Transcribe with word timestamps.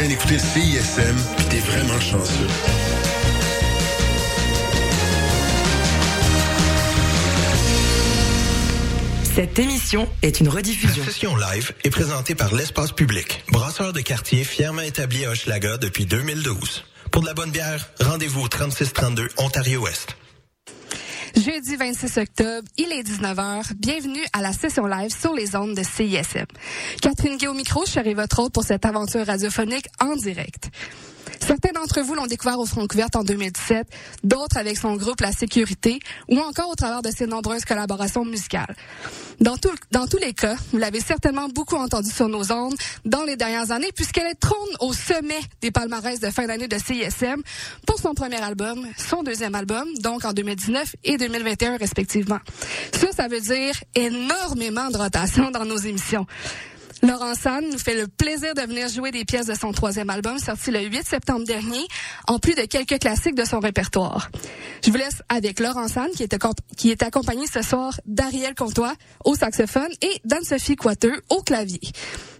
train 0.00 0.08
d'écouter 0.08 0.38
CISM, 0.38 1.16
puis 1.36 1.46
t'es 1.46 1.58
vraiment 1.58 2.00
chanceux. 2.00 2.46
Cette 9.34 9.58
émission 9.58 10.08
est 10.22 10.40
une 10.40 10.48
rediffusion. 10.48 11.04
La 11.04 11.10
session 11.10 11.36
live 11.36 11.72
est 11.84 11.90
présentée 11.90 12.34
par 12.34 12.54
l'Espace 12.54 12.92
Public, 12.92 13.44
brasseur 13.52 13.92
de 13.92 14.00
quartier 14.00 14.44
fièrement 14.44 14.82
établi 14.82 15.24
à 15.26 15.30
Hochelaga 15.30 15.76
depuis 15.76 16.06
2012. 16.06 16.84
Pour 17.10 17.22
de 17.22 17.26
la 17.26 17.34
bonne 17.34 17.50
bière, 17.50 17.90
rendez-vous 18.00 18.42
au 18.42 18.48
3632 18.48 19.28
Ontario-Ouest. 19.36 20.16
Jeudi 21.36 21.76
26 21.76 22.18
octobre, 22.18 22.68
il 22.76 22.92
est 22.92 23.02
19h. 23.02 23.74
Bienvenue 23.76 24.22
à 24.32 24.42
la 24.42 24.52
session 24.52 24.86
live 24.86 25.10
sur 25.10 25.32
les 25.34 25.54
ondes 25.54 25.74
de 25.74 25.82
CISM. 25.82 26.46
Catherine 27.00 27.38
au 27.48 27.54
micro, 27.54 27.84
je 27.86 27.92
serai 27.92 28.14
votre 28.14 28.40
hôte 28.40 28.52
pour 28.52 28.64
cette 28.64 28.84
aventure 28.84 29.26
radiophonique 29.26 29.86
en 30.00 30.16
direct. 30.16 30.70
Certains 31.40 31.72
d'entre 31.72 32.00
vous 32.00 32.14
l'ont 32.14 32.26
découvert 32.26 32.58
au 32.58 32.66
Francouverte 32.66 33.16
en 33.16 33.24
2017, 33.24 33.86
d'autres 34.24 34.56
avec 34.56 34.76
son 34.78 34.96
groupe 34.96 35.20
La 35.20 35.32
Sécurité 35.32 35.98
ou 36.28 36.38
encore 36.38 36.70
au 36.70 36.74
travers 36.74 37.02
de 37.02 37.10
ses 37.10 37.26
nombreuses 37.26 37.64
collaborations 37.64 38.24
musicales. 38.24 38.74
Dans, 39.40 39.56
dans 39.90 40.06
tous 40.06 40.18
les 40.18 40.34
cas, 40.34 40.56
vous 40.70 40.78
l'avez 40.78 41.00
certainement 41.00 41.48
beaucoup 41.48 41.76
entendu 41.76 42.10
sur 42.10 42.28
nos 42.28 42.52
ondes 42.52 42.76
dans 43.04 43.24
les 43.24 43.36
dernières 43.36 43.70
années 43.70 43.90
puisqu'elle 43.94 44.34
trône 44.36 44.76
au 44.80 44.92
sommet 44.92 45.40
des 45.60 45.70
palmarès 45.70 46.20
de 46.20 46.30
fin 46.30 46.46
d'année 46.46 46.68
de 46.68 46.78
CISM 46.78 47.42
pour 47.86 47.98
son 47.98 48.14
premier 48.14 48.40
album, 48.40 48.86
son 48.96 49.22
deuxième 49.22 49.54
album, 49.54 49.88
donc 50.00 50.24
en 50.24 50.32
2019 50.32 50.96
et 51.04 51.16
2021 51.16 51.78
respectivement. 51.78 52.38
Ça, 52.92 53.12
ça 53.12 53.28
veut 53.28 53.40
dire 53.40 53.74
énormément 53.94 54.90
de 54.90 54.98
rotation 54.98 55.50
dans 55.50 55.64
nos 55.64 55.78
émissions. 55.78 56.26
Laurent 57.02 57.34
San 57.34 57.64
nous 57.70 57.78
fait 57.78 57.94
le 57.94 58.08
plaisir 58.08 58.54
de 58.54 58.60
venir 58.62 58.88
jouer 58.88 59.10
des 59.10 59.24
pièces 59.24 59.46
de 59.46 59.54
son 59.54 59.72
troisième 59.72 60.10
album 60.10 60.38
sorti 60.38 60.70
le 60.70 60.80
8 60.80 61.06
septembre 61.06 61.46
dernier, 61.46 61.86
en 62.28 62.38
plus 62.38 62.54
de 62.54 62.62
quelques 62.62 62.98
classiques 62.98 63.34
de 63.34 63.44
son 63.44 63.58
répertoire. 63.58 64.30
Je 64.84 64.90
vous 64.90 64.98
laisse 64.98 65.22
avec 65.28 65.60
Laurent 65.60 65.88
San 65.88 66.10
qui 66.10 66.24
est, 66.24 66.36
qui 66.76 66.90
est 66.90 67.02
accompagné 67.02 67.46
ce 67.46 67.62
soir 67.62 67.98
d'Ariel 68.06 68.54
Comtois 68.54 68.94
au 69.24 69.34
saxophone 69.34 69.90
et 70.02 70.20
d'Anne-Sophie 70.24 70.76
Coiteux 70.76 71.22
au 71.30 71.42
clavier. 71.42 71.80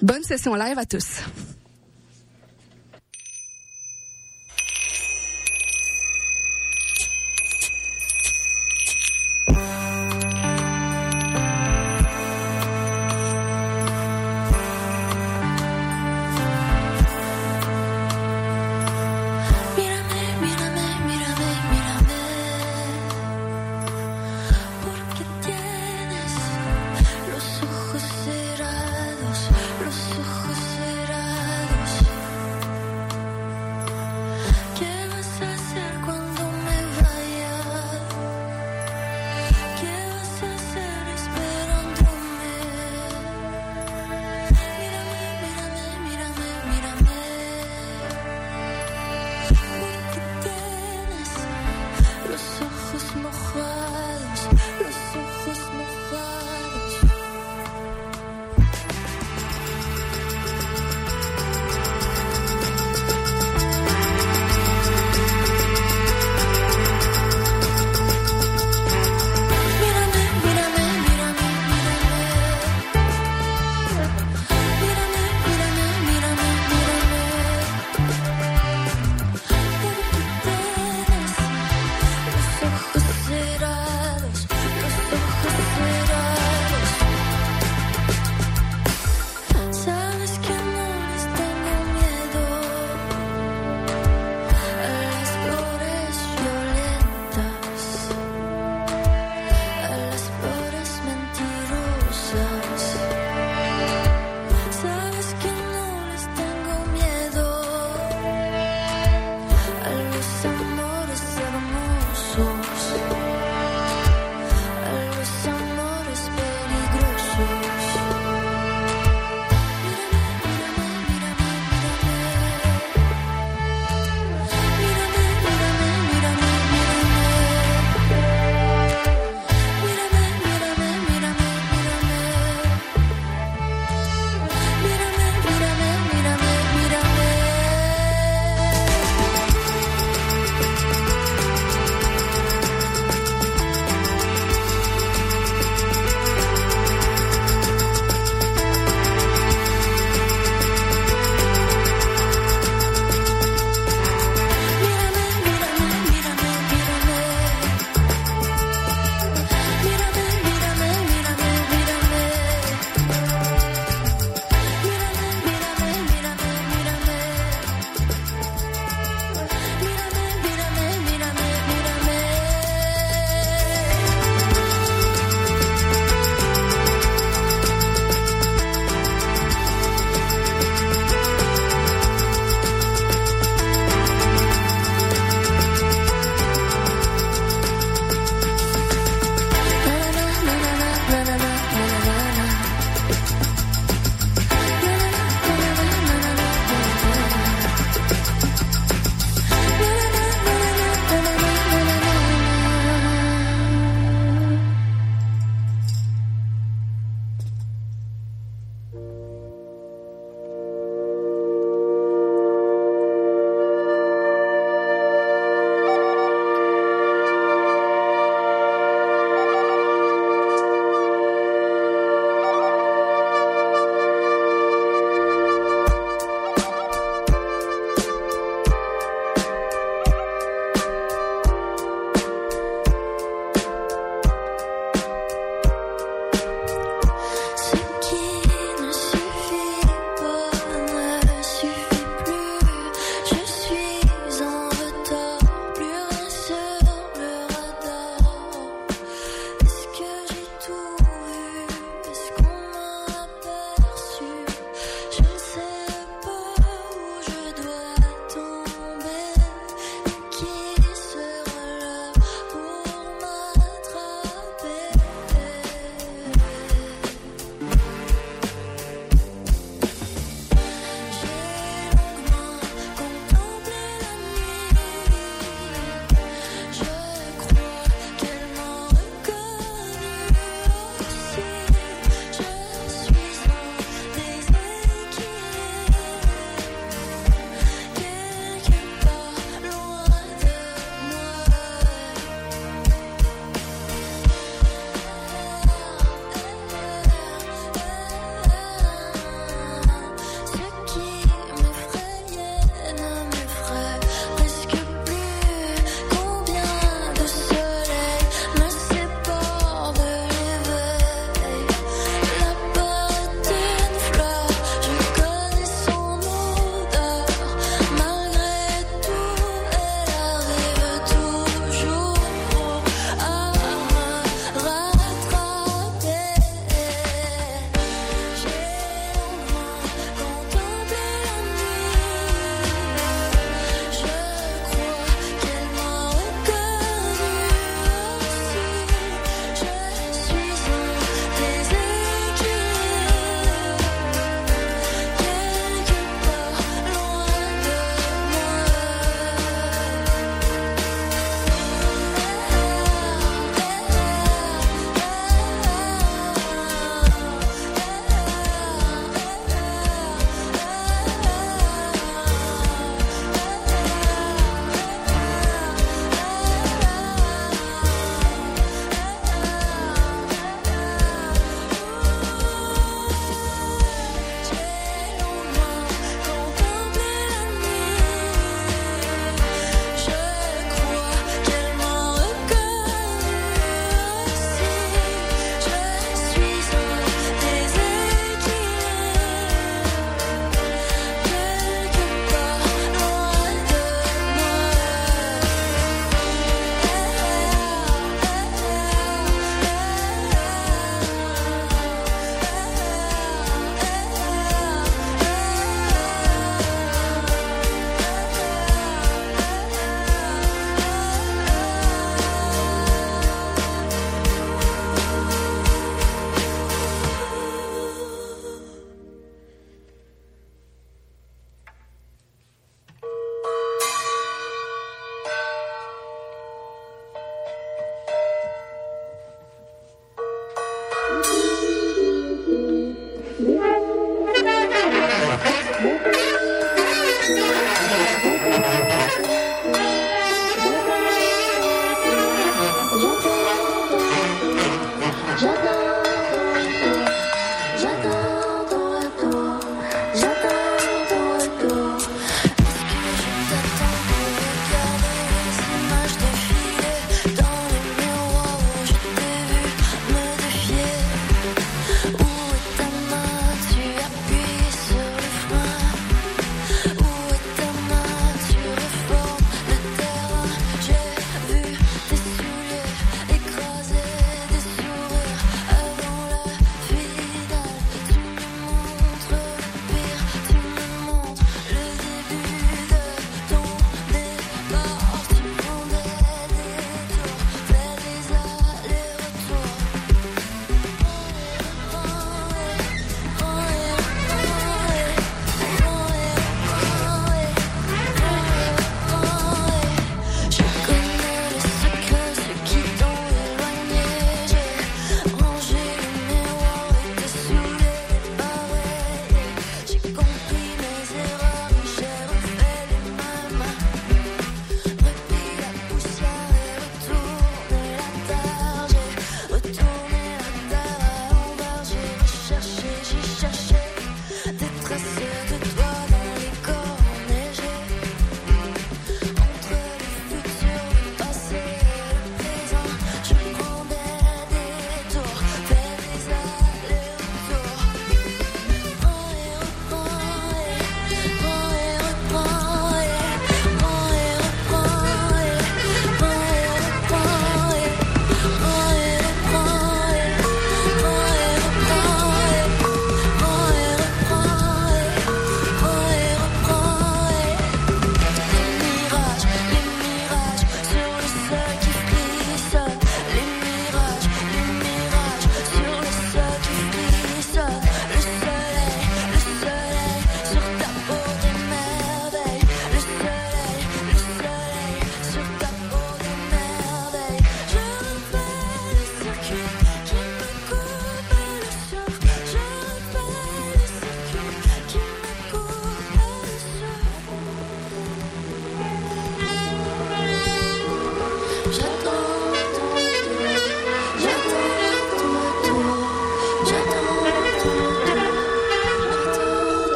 Bonne 0.00 0.22
session 0.22 0.54
live 0.54 0.78
à 0.78 0.86
tous. 0.86 1.22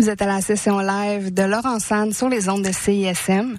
Vous 0.00 0.08
êtes 0.08 0.22
à 0.22 0.26
la 0.26 0.40
session 0.40 0.78
live 0.78 1.34
de 1.34 1.42
Laurent 1.42 1.78
Sand 1.78 2.14
sur 2.14 2.30
les 2.30 2.48
ondes 2.48 2.62
de 2.62 2.72
CISM. 2.72 3.58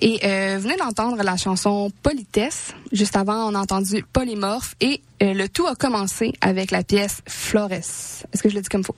Et 0.00 0.18
euh, 0.24 0.56
vous 0.56 0.64
venez 0.64 0.74
d'entendre 0.74 1.22
la 1.22 1.36
chanson 1.36 1.92
Politesse. 2.02 2.74
Juste 2.90 3.14
avant, 3.14 3.48
on 3.48 3.54
a 3.54 3.60
entendu 3.60 4.04
Polymorphe. 4.12 4.74
Et 4.80 5.00
euh, 5.22 5.32
le 5.32 5.48
tout 5.48 5.68
a 5.68 5.76
commencé 5.76 6.32
avec 6.40 6.72
la 6.72 6.82
pièce 6.82 7.22
Flores. 7.28 7.70
Est-ce 7.70 8.42
que 8.42 8.48
je 8.48 8.56
l'ai 8.56 8.62
dit 8.62 8.68
comme 8.68 8.82
faut? 8.82 8.96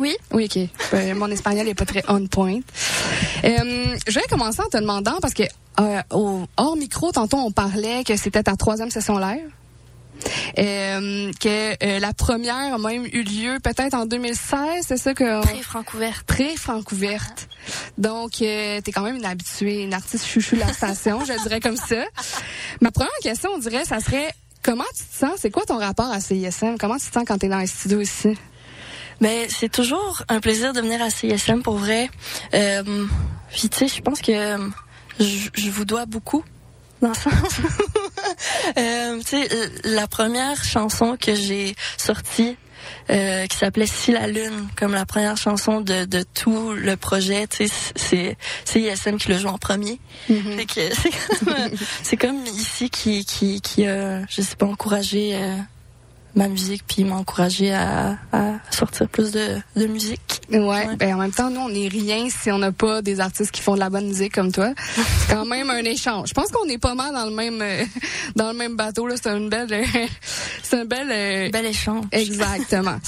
Oui. 0.00 0.16
Oui, 0.32 0.50
OK. 0.52 0.68
Euh, 0.94 1.14
mon 1.14 1.28
espagnol 1.28 1.66
n'est 1.66 1.74
pas 1.74 1.86
très 1.86 2.02
on 2.08 2.26
point. 2.26 2.58
Euh, 3.44 3.96
je 4.08 4.14
vais 4.18 4.26
commencer 4.28 4.62
en 4.62 4.68
te 4.68 4.78
demandant, 4.78 5.18
parce 5.22 5.34
que 5.34 5.44
euh, 5.78 6.00
au, 6.10 6.40
hors 6.56 6.76
micro, 6.76 7.12
tantôt, 7.12 7.36
on 7.36 7.52
parlait 7.52 8.02
que 8.02 8.16
c'était 8.16 8.42
ta 8.42 8.56
troisième 8.56 8.90
session 8.90 9.16
live. 9.16 9.48
Euh, 10.58 11.30
que 11.40 11.84
euh, 11.84 11.98
la 11.98 12.12
première 12.12 12.74
a 12.74 12.78
même 12.78 13.06
eu 13.06 13.22
lieu 13.22 13.58
peut-être 13.62 13.94
en 13.94 14.06
2016, 14.06 14.84
c'est 14.86 14.96
ça 14.96 15.14
que... 15.14 15.42
Pré-Francouverte. 15.42 16.22
Pré-Francouverte. 16.24 17.48
Donc, 17.98 18.42
euh, 18.42 18.80
t'es 18.80 18.92
quand 18.92 19.02
même 19.02 19.16
une 19.16 19.24
habituée, 19.24 19.82
une 19.82 19.94
artiste 19.94 20.26
chouchou 20.26 20.56
de 20.56 20.60
la 20.60 20.72
station, 20.72 21.24
je 21.24 21.40
dirais 21.42 21.60
comme 21.60 21.76
ça. 21.76 22.04
Ma 22.80 22.90
première 22.90 23.10
question, 23.22 23.50
on 23.54 23.58
dirait, 23.58 23.84
ça 23.84 24.00
serait, 24.00 24.32
comment 24.62 24.84
tu 24.96 25.04
te 25.04 25.26
sens? 25.26 25.38
C'est 25.38 25.50
quoi 25.50 25.64
ton 25.64 25.78
rapport 25.78 26.10
à 26.10 26.20
CISM? 26.20 26.76
Comment 26.78 26.98
tu 26.98 27.06
te 27.06 27.14
sens 27.14 27.24
quand 27.26 27.38
t'es 27.38 27.48
dans 27.48 27.58
les 27.58 27.66
studios 27.66 28.00
ici? 28.00 28.36
Ben, 29.20 29.46
c'est 29.50 29.70
toujours 29.70 30.22
un 30.28 30.40
plaisir 30.40 30.72
de 30.72 30.80
venir 30.80 31.02
à 31.02 31.10
CISM 31.10 31.62
pour 31.62 31.76
vrai. 31.76 32.08
Euh, 32.54 33.06
puis, 33.50 33.68
tu 33.68 33.78
sais, 33.78 33.88
je 33.88 34.00
pense 34.00 34.20
que 34.20 34.56
je, 35.18 35.48
je 35.52 35.70
vous 35.70 35.84
dois 35.84 36.06
beaucoup 36.06 36.42
dans 37.02 37.08
le 37.08 37.14
sens. 37.14 37.60
Euh, 38.78 39.20
euh, 39.32 39.68
la 39.84 40.06
première 40.06 40.62
chanson 40.64 41.16
que 41.20 41.34
j'ai 41.34 41.74
sortie, 41.96 42.56
euh, 43.10 43.46
qui 43.46 43.56
s'appelait 43.56 43.86
Si 43.86 44.12
la 44.12 44.26
lune, 44.26 44.68
comme 44.76 44.92
la 44.92 45.06
première 45.06 45.36
chanson 45.36 45.80
de, 45.80 46.04
de 46.04 46.24
tout 46.34 46.72
le 46.72 46.96
projet, 46.96 47.46
tu 47.46 47.68
sais, 47.68 47.92
c'est 47.96 48.36
c'est 48.64 48.80
ISM 48.80 49.18
qui 49.18 49.28
le 49.28 49.38
joue 49.38 49.48
en 49.48 49.58
premier. 49.58 49.98
Que 50.28 50.34
c'est 52.02 52.16
comme, 52.16 52.44
ici 52.46 52.90
qui 52.90 53.24
qui 53.24 53.60
qui 53.60 53.86
a, 53.86 54.24
je 54.28 54.42
sais 54.42 54.56
pas, 54.56 54.66
encouragé 54.66 55.34
euh, 55.34 55.56
ma 56.34 56.48
musique 56.48 56.84
puis 56.86 57.04
m'a 57.04 57.16
encouragé 57.16 57.72
à, 57.72 58.16
à 58.32 58.52
sortir 58.70 59.08
plus 59.08 59.32
de, 59.32 59.56
de 59.76 59.86
musique. 59.86 60.40
Ouais. 60.50 60.58
Ouais. 60.58 60.96
Ben, 60.96 61.14
en 61.14 61.18
même 61.18 61.32
temps, 61.32 61.50
nous, 61.50 61.60
on 61.60 61.68
n'est 61.68 61.88
rien 61.88 62.28
si 62.28 62.50
on 62.50 62.58
n'a 62.58 62.72
pas 62.72 63.02
des 63.02 63.20
artistes 63.20 63.50
qui 63.50 63.60
font 63.62 63.74
de 63.74 63.80
la 63.80 63.90
bonne 63.90 64.06
musique 64.06 64.34
comme 64.34 64.52
toi. 64.52 64.72
C'est 64.94 65.34
quand 65.34 65.44
même 65.44 65.70
un 65.70 65.84
échange. 65.84 66.28
Je 66.28 66.34
pense 66.34 66.50
qu'on 66.50 66.68
est 66.68 66.78
pas 66.78 66.94
mal 66.94 67.12
dans 67.14 67.26
le 67.26 67.34
même, 67.34 67.60
euh, 67.60 67.84
dans 68.36 68.52
le 68.52 68.58
même 68.58 68.76
bateau, 68.76 69.06
là. 69.06 69.14
C'est 69.20 69.30
une 69.30 69.48
belle, 69.48 69.72
euh, 69.72 69.84
c'est 70.62 70.78
une 70.78 70.88
belle, 70.88 71.08
euh, 71.10 71.50
Bel 71.50 71.66
échange. 71.66 72.04
Exactement. 72.12 72.98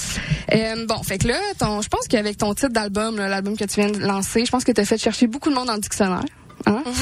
Euh, 0.53 0.87
bon, 0.87 1.03
fait 1.03 1.19
que 1.19 1.29
là, 1.29 1.39
ton, 1.59 1.81
je 1.83 1.89
pense 1.89 2.07
qu'avec 2.09 2.37
ton 2.39 2.55
titre 2.55 2.73
d'album, 2.73 3.17
là, 3.17 3.29
l'album 3.29 3.57
que 3.57 3.65
tu 3.65 3.81
viens 3.81 3.91
de 3.91 3.99
lancer, 3.99 4.45
je 4.45 4.51
pense 4.51 4.65
que 4.65 4.73
tu 4.73 4.81
as 4.81 4.85
fait 4.85 4.99
chercher 4.99 5.27
beaucoup 5.27 5.51
de 5.51 5.55
monde 5.55 5.67
dans 5.67 5.75
le 5.75 5.81
dictionnaire. 5.81 6.25
Hein? 6.67 6.83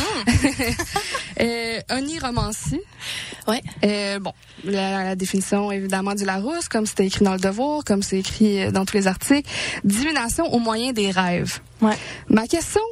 Ouais. 3.46 3.62
Euh, 3.84 4.18
bon, 4.20 4.32
la, 4.64 5.04
la 5.04 5.16
définition 5.16 5.72
évidemment 5.72 6.14
du 6.14 6.24
Larousse, 6.24 6.68
comme 6.68 6.86
c'était 6.86 7.06
écrit 7.06 7.24
dans 7.24 7.32
le 7.32 7.40
Devoir, 7.40 7.84
comme 7.84 8.02
c'est 8.02 8.18
écrit 8.18 8.62
euh, 8.62 8.70
dans 8.70 8.84
tous 8.84 8.96
les 8.96 9.06
articles. 9.06 9.48
Divination 9.84 10.52
au 10.52 10.58
moyen 10.58 10.92
des 10.92 11.10
rêves. 11.10 11.60
Ouais. 11.80 11.96
Ma 12.28 12.46
question 12.46 12.82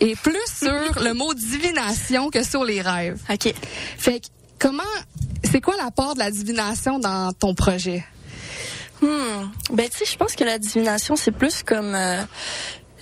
est 0.00 0.18
plus 0.20 0.38
sur 0.46 1.02
le 1.02 1.12
mot 1.12 1.32
divination 1.34 2.30
que 2.30 2.42
sur 2.42 2.64
les 2.64 2.80
rêves. 2.80 3.20
OK. 3.30 3.54
Fait 3.98 4.20
que 4.20 4.26
comment, 4.58 4.82
c'est 5.44 5.60
quoi 5.60 5.76
l'apport 5.76 6.14
de 6.14 6.20
la 6.20 6.30
divination 6.30 6.98
dans 6.98 7.32
ton 7.32 7.54
projet? 7.54 8.04
Hmm. 9.02 9.48
Ben, 9.72 9.88
tu 9.88 9.98
sais, 9.98 10.04
je 10.04 10.16
pense 10.16 10.34
que 10.34 10.44
la 10.44 10.58
divination, 10.58 11.16
c'est 11.16 11.30
plus 11.30 11.62
comme 11.62 11.94
euh, 11.94 12.22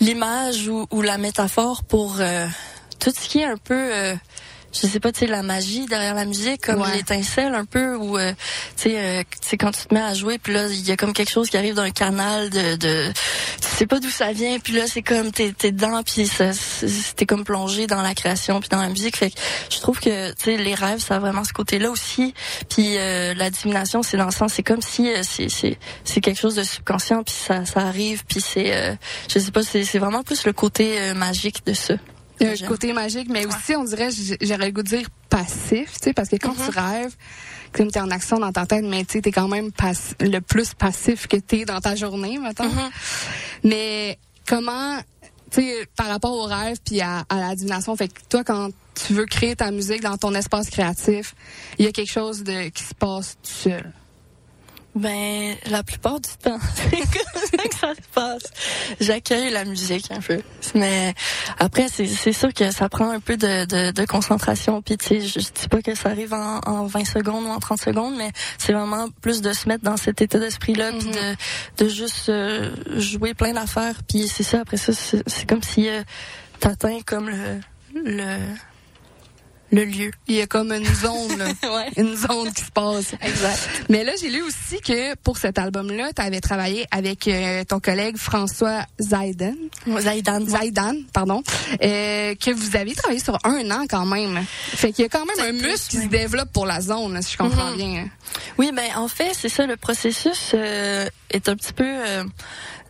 l'image 0.01 0.69
ou, 0.69 0.87
ou 0.91 1.03
la 1.03 1.19
métaphore 1.19 1.83
pour 1.85 2.17
euh, 2.21 2.47
tout 2.99 3.13
ce 3.19 3.29
qui 3.29 3.39
est 3.41 3.45
un 3.45 3.57
peu, 3.57 3.75
euh, 3.95 4.15
je 4.71 4.87
sais 4.87 5.01
pas, 5.01 5.11
tu 5.13 5.21
sais, 5.21 5.27
la 5.27 5.43
magie 5.43 5.87
derrière 5.87 6.15
la 6.15 6.27
musique, 6.27 6.61
comme 6.67 6.83
Ouais. 6.83 6.95
l'étincelle 6.97 7.55
un 7.55 7.65
peu, 7.65 7.97
ou 7.97 8.19
euh, 8.19 8.33
tu 8.77 8.91
sais, 8.91 8.99
euh, 8.99 9.23
tu 9.41 9.49
sais, 9.49 9.57
quand 9.57 9.71
tu 9.71 9.87
te 9.87 9.95
mets 9.95 10.01
à 10.03 10.13
jouer, 10.13 10.39
puis 10.39 10.53
là, 10.53 10.67
il 10.69 10.87
y 10.87 10.91
a 10.93 10.97
comme 10.97 11.15
quelque 11.15 11.31
chose 11.31 11.49
qui 11.49 11.57
arrive 11.57 11.75
d'un 11.75 11.91
canal 11.91 12.51
de, 12.51 12.77
de, 12.77 13.11
tu 13.63 13.67
sais 13.67 13.87
pas 13.87 13.99
d'où 13.99 14.11
ça 14.11 14.33
vient, 14.33 14.59
puis 14.59 14.75
là, 14.75 14.87
c'est 14.87 15.01
comme 15.03 15.33
t'es 15.33 15.53
t'es 15.57 15.73
dedans, 15.73 16.03
puis 16.03 16.29
t'es 17.17 17.27
comme 17.27 17.45
plongé 17.45 17.87
dans 17.87 18.03
la 18.03 18.15
création, 18.15 18.61
puis 18.61 18.69
dans 18.69 18.81
la 18.83 18.91
musique. 18.91 19.17
Fait 19.17 19.31
que 19.31 19.37
je 19.71 19.79
trouve 19.81 20.01
que 20.01 20.31
tu 20.33 20.45
sais, 20.45 20.57
les 20.59 20.75
rêves, 20.75 20.99
ça 21.01 21.17
a 21.17 21.19
vraiment 21.19 21.45
ce 21.45 21.55
côté-là 21.55 21.91
aussi. 21.91 22.35
Puis 22.69 22.99
euh, 22.99 23.33
la 23.35 23.49
divination, 23.49 24.03
c'est 24.03 24.19
dans 24.19 24.27
le 24.27 24.31
sens, 24.33 24.53
c'est 24.53 24.63
comme 24.63 24.83
si 24.83 25.09
euh, 25.11 25.23
c'est 25.23 25.49
c'est 25.49 25.79
c'est 26.05 26.21
quelque 26.21 26.39
chose 26.39 26.57
de 26.57 26.63
subconscient, 26.63 27.23
puis 27.23 27.35
ça 27.35 27.65
ça 27.65 27.81
arrive, 27.81 28.23
puis 28.27 28.43
c'est, 28.43 28.75
euh, 28.77 28.95
je 29.33 29.39
sais 29.39 29.51
pas, 29.51 29.63
c'est 29.63 29.85
c'est 29.85 29.99
vraiment 29.99 30.23
plus 30.23 30.45
le 30.45 30.53
côté 30.53 31.15
magique 31.15 31.65
de 31.65 31.73
ça. 31.73 31.95
Il 32.41 32.47
y 32.47 32.51
a 32.51 32.53
un 32.53 32.69
côté 32.69 32.93
magique, 32.93 33.29
mais 33.31 33.47
aussi, 33.47 33.75
on 33.77 33.85
dirait, 33.85 34.11
j'aurais 34.41 34.67
le 34.67 34.73
goût 34.73 34.83
de 34.83 34.89
dire 34.89 35.09
passif, 35.29 35.93
tu 35.95 36.05
sais, 36.05 36.13
parce 36.13 36.29
que 36.29 36.37
quand 36.37 36.55
tu 36.55 36.71
rêves, 36.71 37.15
comme 37.73 37.91
t'es 37.91 38.01
en 38.01 38.11
action 38.11 38.39
dans 38.39 38.53
ta 38.53 38.67
tête, 38.67 38.85
mais 38.85 39.05
tu 39.05 39.15
sais, 39.15 39.23
t'es 39.23 39.33
quand 39.33 39.49
même 39.49 39.71
le 40.21 40.39
plus 40.41 40.75
passif 40.75 41.27
que 41.27 41.37
t'es 41.37 41.65
dans 41.65 41.81
ta 41.81 41.95
journée, 41.97 42.39
mettons. 42.39 42.71
Mais 43.65 44.19
comment, 44.47 44.99
tu 45.51 45.61
sais, 45.63 45.87
par 45.97 46.07
rapport 46.07 46.33
au 46.33 46.45
rêve 46.45 46.79
puis 46.85 47.01
à, 47.01 47.25
à 47.29 47.37
la 47.37 47.55
divination, 47.55 47.95
fait 47.97 48.09
que 48.09 48.21
toi, 48.29 48.45
quand 48.45 48.71
tu 48.95 49.15
veux 49.15 49.27
créer 49.27 49.55
ta 49.57 49.71
musique 49.71 50.03
dans 50.03 50.17
ton 50.17 50.35
espace 50.35 50.71
créatif, 50.71 51.35
il 51.79 51.85
y 51.85 51.89
a 51.89 51.93
quelque 51.93 52.11
chose 52.11 52.43
de 52.43 52.69
qui 52.69 52.85
se 52.85 52.95
passe 52.95 53.37
tout 53.43 53.71
seul. 53.71 53.93
Ben, 54.99 55.55
la 55.71 55.85
plupart 55.85 56.19
du 56.19 56.29
temps, 56.43 56.59
c'est 56.75 56.97
comme 56.97 57.43
ça 57.43 57.69
que 57.69 57.75
ça 57.75 57.95
se 57.95 58.09
passe. 58.13 58.43
J'accueille 59.01 59.51
la 59.51 59.65
musique 59.65 60.11
un 60.11 60.21
peu. 60.21 60.41
Mais 60.75 61.15
après, 61.59 61.87
c'est 61.89 62.07
c'est 62.07 62.33
sûr 62.33 62.53
que 62.53 62.73
ça 62.73 62.89
prend 62.89 63.09
un 63.11 63.21
peu 63.21 63.37
de, 63.37 63.65
de, 63.65 63.93
de 63.93 64.05
concentration. 64.07 64.83
Puis, 64.83 64.97
tu 64.97 65.07
sais, 65.07 65.21
je, 65.21 65.39
je 65.39 65.53
dis 65.53 65.69
pas 65.71 65.83
que 65.83 65.95
ça 65.95 66.09
arrive 66.09 66.35
en, 66.35 66.59
en 66.67 66.87
20 66.87 67.05
secondes 67.05 67.45
ou 67.45 67.49
en 67.49 67.61
30 67.61 67.81
secondes, 67.81 68.17
mais 68.17 68.33
c'est 68.59 68.73
vraiment 68.73 69.09
plus 69.21 69.41
de 69.41 69.53
se 69.53 69.69
mettre 69.69 69.85
dans 69.85 69.97
cet 69.97 70.21
état 70.21 70.41
d'esprit-là, 70.41 70.91
puis 70.99 71.11
de, 71.11 71.85
de 71.85 71.89
juste 71.89 72.29
euh, 72.29 72.75
jouer 72.97 73.35
plein 73.35 73.53
d'affaires. 73.53 74.03
Puis 74.09 74.27
c'est 74.27 74.43
ça, 74.43 74.61
après 74.63 74.79
ça, 74.79 74.93
c'est 74.93 75.23
c'est 75.29 75.49
comme 75.49 75.63
si 75.63 75.89
euh, 75.89 76.03
t'atteins 76.59 76.99
comme 77.07 77.29
le, 77.29 77.61
le, 77.95 78.39
le 79.71 79.85
lieu. 79.85 80.11
Il 80.27 80.37
y 80.37 80.41
a 80.41 80.47
comme 80.47 80.73
une 80.73 80.85
zone, 80.87 81.37
là. 81.39 81.47
Ouais. 81.69 81.89
Une 81.97 82.17
zone 82.17 82.53
qui 82.53 82.65
se 82.65 82.71
passe. 82.71 83.13
Exact. 83.21 83.69
Mais 83.89 84.05
là, 84.05 84.13
j'ai 84.21 84.31
lu 84.31 84.43
aussi 84.43 84.81
que 84.81 85.15
pour 85.17 85.37
cet 85.39 85.59
album-là, 85.59 86.11
tu 86.17 86.23
avais 86.23 86.41
travaillé 86.41 86.87
avec 86.91 87.29
euh, 87.29 87.65
ton 87.65 87.79
collègue 87.81 88.17
François 88.17 88.85
Zaidan. 89.01 89.55
Zaidan. 89.99 90.47
Zaidan, 90.47 90.95
pardon, 91.13 91.43
euh, 91.83 92.35
que 92.35 92.51
vous 92.53 92.77
avez 92.77 92.95
travaillé 92.95 93.21
sur 93.21 93.39
un 93.45 93.71
an 93.71 93.85
quand 93.89 94.07
même. 94.07 94.43
Fait 94.49 94.93
qu'il 94.93 95.03
y 95.03 95.07
a 95.07 95.09
quand 95.09 95.25
même 95.27 95.47
un 95.47 95.53
muscle 95.53 95.91
qui 95.91 95.97
se 95.99 96.09
développe 96.09 96.53
pour 96.53 96.67
la 96.67 96.81
zone, 96.81 97.13
là, 97.15 97.23
si 97.23 97.33
je 97.33 97.39
comprends 97.39 97.71
Mhm. 97.73 97.77
bien. 97.77 98.09
Oui, 98.59 98.73
ben 98.75 98.89
en 98.97 99.09
fait, 99.09 99.33
c'est 99.39 99.49
ça, 99.49 99.67
le 99.67 99.77
processus 99.77 100.53
euh, 100.55 101.07
est 101.31 101.49
un 101.49 101.57
petit 101.57 101.73
peu 101.73 101.85
euh, 101.87 102.25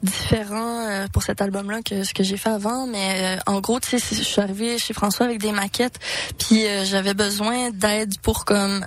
différent 0.03 0.87
euh, 0.87 1.07
pour 1.13 1.23
cet 1.23 1.41
album-là 1.43 1.83
que 1.83 2.05
ce 2.05 2.15
que 2.15 2.23
j'ai 2.23 2.37
fait 2.37 2.51
avant, 2.51 2.87
mais 2.87 3.37
euh, 3.39 3.53
en 3.53 3.61
gros, 3.61 3.81
tu 3.81 3.99
sais, 3.99 4.17
je 4.17 4.23
suis 4.23 4.41
arrivée 4.41 4.79
chez 4.79 4.95
François 4.95 5.27
avec 5.27 5.41
des 5.41 5.53
maquettes, 5.53 5.99
puis 6.39 6.67
euh, 6.67 6.85
j'avais 6.85 7.15
besoin 7.15 7.71
d'aide 7.71 8.19
pour 8.21 8.45
comme 8.45 8.85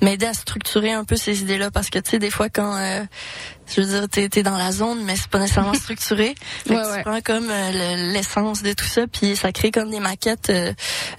m'aider 0.00 0.26
à 0.26 0.34
structurer 0.34 0.92
un 0.92 1.04
peu 1.04 1.16
ces 1.16 1.42
idées-là, 1.42 1.70
parce 1.70 1.90
que 1.90 1.98
tu 1.98 2.10
sais, 2.12 2.18
des 2.18 2.30
fois 2.30 2.48
quand 2.48 2.78
je 3.74 3.80
veux 3.80 3.86
dire, 3.86 4.08
t'es 4.08 4.28
es 4.38 4.42
dans 4.42 4.56
la 4.56 4.72
zone, 4.72 5.02
mais 5.04 5.16
c'est 5.16 5.28
pas 5.28 5.38
nécessairement 5.38 5.74
structuré. 5.84 6.34
Fait 6.66 6.74
que 6.74 6.74
Ouais, 6.74 6.82
tu 6.84 6.90
ouais. 6.90 7.02
prends 7.02 7.20
comme 7.20 7.48
euh, 7.50 7.70
le- 7.72 8.12
l'essence 8.12 8.62
de 8.62 8.72
tout 8.72 8.84
ça, 8.84 9.06
puis 9.06 9.36
ça 9.36 9.52
crée 9.52 9.70
comme 9.70 9.90
des 9.90 10.00
maquettes 10.00 10.50
euh, 10.50 10.72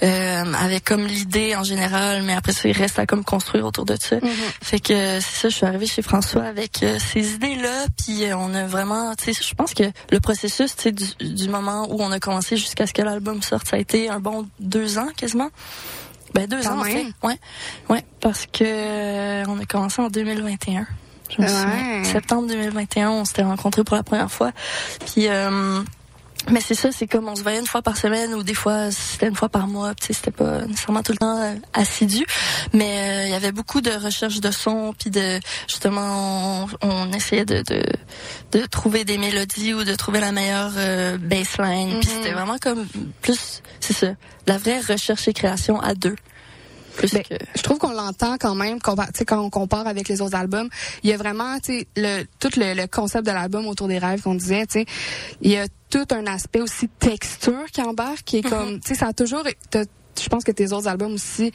euh, 0.04 0.54
avec 0.54 0.84
comme 0.84 1.06
l'idée 1.06 1.56
en 1.56 1.64
général, 1.64 2.24
mais 2.24 2.34
après 2.34 2.52
ça, 2.54 2.68
il 2.70 2.78
reste 2.78 3.00
à 3.00 3.06
comme 3.06 3.24
construire 3.24 3.66
autour 3.66 3.86
de 3.86 3.96
ça. 4.00 4.18
Fait 4.62 4.80
que 4.80 4.94
euh, 4.94 5.20
c'est 5.22 5.42
ça, 5.42 5.50
je 5.50 5.56
suis 5.56 5.66
arrivée 5.66 5.88
chez 5.88 6.02
François 6.02 6.44
avec 6.44 6.84
euh, 6.84 6.98
ces 7.00 7.34
idées-là, 7.34 7.86
puis 7.98 8.26
on 8.36 8.54
a 8.54 8.66
vraiment, 8.66 9.14
tu 9.16 9.34
sais, 9.34 9.44
je 9.48 9.54
pense 9.56 9.74
que 9.74 9.84
le 10.12 10.20
processus, 10.20 10.76
tu 10.76 10.84
sais, 10.84 10.92
du, 10.92 11.06
du 11.34 11.50
moment 11.50 11.88
où 11.90 12.02
on 12.02 12.12
a 12.12 12.20
commencé 12.20 12.58
jusqu'à 12.58 12.88
ce 12.88 12.94
que 12.94 13.02
l'album 13.02 13.42
sorte, 13.42 13.68
ça 13.68 13.76
a 13.76 13.80
été 13.80 14.10
un 14.10 14.20
bon 14.20 14.48
deux 14.60 14.98
ans 14.98 15.08
quasiment. 15.16 15.50
Ben 16.34 16.48
deux 16.48 16.62
Quand 16.64 16.78
ans 16.78 16.80
en 16.80 16.84
même. 16.86 16.94
fait, 17.22 17.28
ouais, 17.28 17.38
ouais, 17.90 18.06
parce 18.22 18.46
que 18.46 19.46
on 19.50 19.60
a 19.60 19.66
commencé 19.66 20.02
en 20.02 20.08
2021. 20.08 20.88
Je 21.36 21.42
me 21.42 21.48
Ouais. 21.48 21.54
souviens. 21.54 22.04
Septembre 22.04 22.48
2021, 22.48 23.10
on 23.12 23.26
s'était 23.26 23.44
rencontrés 23.44 23.84
pour 23.84 23.96
la 23.96 24.04
première 24.04 24.32
fois. 24.32 24.52
Puis 25.06 25.28
euh, 25.28 25.82
mais 26.50 26.60
c'est 26.60 26.74
ça, 26.74 26.90
c'est 26.92 27.06
comme 27.06 27.28
on 27.30 27.36
se 27.36 27.44
voyait 27.44 27.60
une 27.60 27.68
fois 27.68 27.84
par 27.84 27.98
semaine 27.98 28.34
ou 28.34 28.42
des 28.42 28.56
fois 28.56 28.90
c'était 28.90 29.28
une 29.28 29.36
fois 29.36 29.48
par 29.50 29.68
mois. 29.68 29.94
Tu 29.94 30.08
sais, 30.08 30.14
c'était 30.14 30.32
pas 30.32 30.62
nécessairement 30.66 31.04
tout 31.04 31.12
le 31.12 31.20
temps 31.20 31.40
euh, 31.40 31.54
assidu, 31.74 32.26
mais 32.74 32.98
euh, 32.98 33.26
il 33.28 33.32
y 33.32 33.36
avait 33.36 33.52
beaucoup 33.52 33.80
de 33.80 33.92
recherches 33.92 34.40
de 34.42 34.50
son, 34.50 34.94
puis 34.98 35.12
de 35.12 35.40
justement 35.68 36.68
on, 36.82 36.90
on 36.90 37.12
essayait 37.14 37.46
de, 37.46 37.62
de 37.62 37.84
de 38.54 38.66
trouver 38.66 39.06
des 39.06 39.18
mélodies 39.20 39.74
ou 39.76 39.84
de 39.84 39.94
trouver 39.96 40.20
la 40.20 40.32
meilleure 40.32 40.72
euh, 40.78 41.18
baseline. 41.20 42.00
Puis 42.00 42.10
Mhm. 42.10 42.16
c'était 42.18 42.34
vraiment 42.34 42.58
comme 42.60 42.88
plus, 43.22 43.62
c'est 43.80 43.94
ça, 43.94 44.08
la 44.48 44.58
vraie 44.58 44.80
recherche 44.80 45.28
et 45.28 45.34
création 45.34 45.80
à 45.80 45.94
deux. 45.94 46.16
Plus 46.98 47.14
Ben, 47.14 47.24
que... 47.24 47.36
Je 47.56 47.62
trouve 47.62 47.78
qu'on 47.78 47.92
l'entend 47.92 48.38
quand 48.40 48.56
même, 48.56 48.78
compa- 48.80 49.08
tu 49.08 49.20
sais, 49.20 49.26
quand 49.26 49.40
on 49.40 49.50
compare 49.50 49.88
avec 49.88 50.08
les 50.08 50.22
autres 50.22 50.36
albums. 50.36 50.70
Il 51.04 51.10
y 51.10 51.14
a 51.14 51.18
vraiment, 51.18 51.60
tu 51.60 51.80
sais, 51.80 51.88
le, 51.96 52.24
tout 52.40 52.52
le, 52.58 52.74
le 52.74 52.88
concept 52.88 53.26
de 53.26 53.32
l'album 53.32 53.68
autour 53.68 53.88
des 53.88 53.98
rêves 53.98 54.22
qu'on 54.22 54.36
disait, 54.36 54.66
tu 54.66 54.80
sais, 54.80 54.86
il 55.42 55.52
y 55.52 55.58
a 55.58 55.68
tout 55.90 56.06
un 56.12 56.26
aspect 56.28 56.62
aussi 56.62 56.88
texture 57.00 57.66
qui 57.72 57.82
embarque, 57.82 58.24
qui 58.24 58.38
est 58.38 58.42
comme, 58.42 58.80
tu 58.80 58.90
sais, 58.90 58.96
ça 58.96 59.08
a 59.08 59.14
toujours, 59.14 59.44
je 60.22 60.30
pense 60.30 60.44
que 60.44 60.52
tes 60.52 60.72
autres 60.72 60.88
albums 60.88 61.14
aussi, 61.14 61.52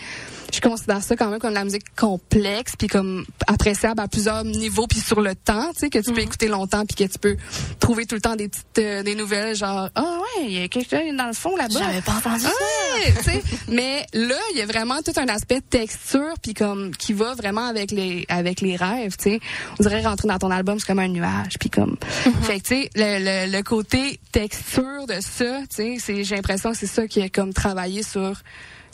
je 0.53 0.61
considère 0.61 1.03
ça 1.03 1.15
quand 1.17 1.29
même 1.29 1.39
comme 1.39 1.51
de 1.51 1.55
la 1.57 1.65
musique 1.65 1.95
complexe, 1.95 2.73
puis 2.79 2.89
comme 2.89 3.25
appréciable 3.47 4.01
à 4.01 4.09
plusieurs 4.09 4.45
niveaux, 4.45 4.87
puis 4.87 4.99
sur 5.01 5.21
le 5.21 5.35
temps, 5.35 5.73
tu 5.73 5.81
sais, 5.81 5.91
que 5.91 5.99
tu 5.99 6.13
peux 6.13 6.21
écouter 6.21 6.49
longtemps, 6.49 6.85
puis 6.85 6.97
que 7.07 7.11
tu 7.13 7.19
peux 7.19 7.37
trouver 7.81 8.07
tout 8.07 8.15
le 8.15 8.21
temps 8.21 8.35
des 8.37 8.49
petites, 8.49 8.79
euh, 8.79 9.03
des 9.03 9.15
nouvelles, 9.15 9.55
genre, 9.55 9.89
ah 9.95 10.03
ouais, 10.03 10.47
il 10.47 10.53
y 10.59 10.63
a 10.63 10.69
quelqu'un 10.69 11.13
dans 11.15 11.27
le 11.27 11.33
fond 11.33 11.57
là-bas. 11.57 11.79
J'avais 11.79 12.01
pas 12.03 12.13
entendu 12.13 12.43
ça. 12.43 12.49
Ouais, 12.49 13.15
mais 13.69 14.07
là, 14.13 14.37
il 14.53 14.59
y 14.59 14.63
a 14.63 14.67
vraiment 14.67 15.01
tout 15.03 15.13
un 15.17 15.29
aspect 15.29 15.61
texture 15.61 16.35
puis 16.43 16.55
comme 16.55 16.95
qui 16.95 17.13
va 17.13 17.35
vraiment 17.35 17.67
avec 17.67 17.91
les 17.91 18.25
avec 18.29 18.61
les 18.61 18.77
rêves, 18.77 19.17
tu 19.17 19.31
sais. 19.31 19.41
On 19.79 19.83
dirait 19.83 20.03
rentrer 20.03 20.29
dans 20.29 20.39
ton 20.39 20.51
album, 20.51 20.79
c'est 20.79 20.87
comme 20.87 20.99
un 20.99 21.09
nuage 21.09 21.59
puis 21.59 21.71
comme 21.71 21.97
fait 22.43 22.61
que 22.61 22.67
tu 22.67 22.83
sais 22.83 22.91
le, 22.95 23.47
le, 23.47 23.57
le 23.57 23.63
côté 23.63 24.21
texture 24.33 25.07
de 25.07 25.21
ça, 25.21 25.61
tu 25.71 25.77
sais, 25.77 25.97
c'est 25.99 26.25
j'ai 26.25 26.37
l'impression 26.37 26.73
que 26.73 26.79
c'est 26.79 26.87
ça 26.87 27.07
qui 27.07 27.21
est 27.21 27.31
comme 27.31 27.53
travaillé 27.53 28.03
sur 28.03 28.41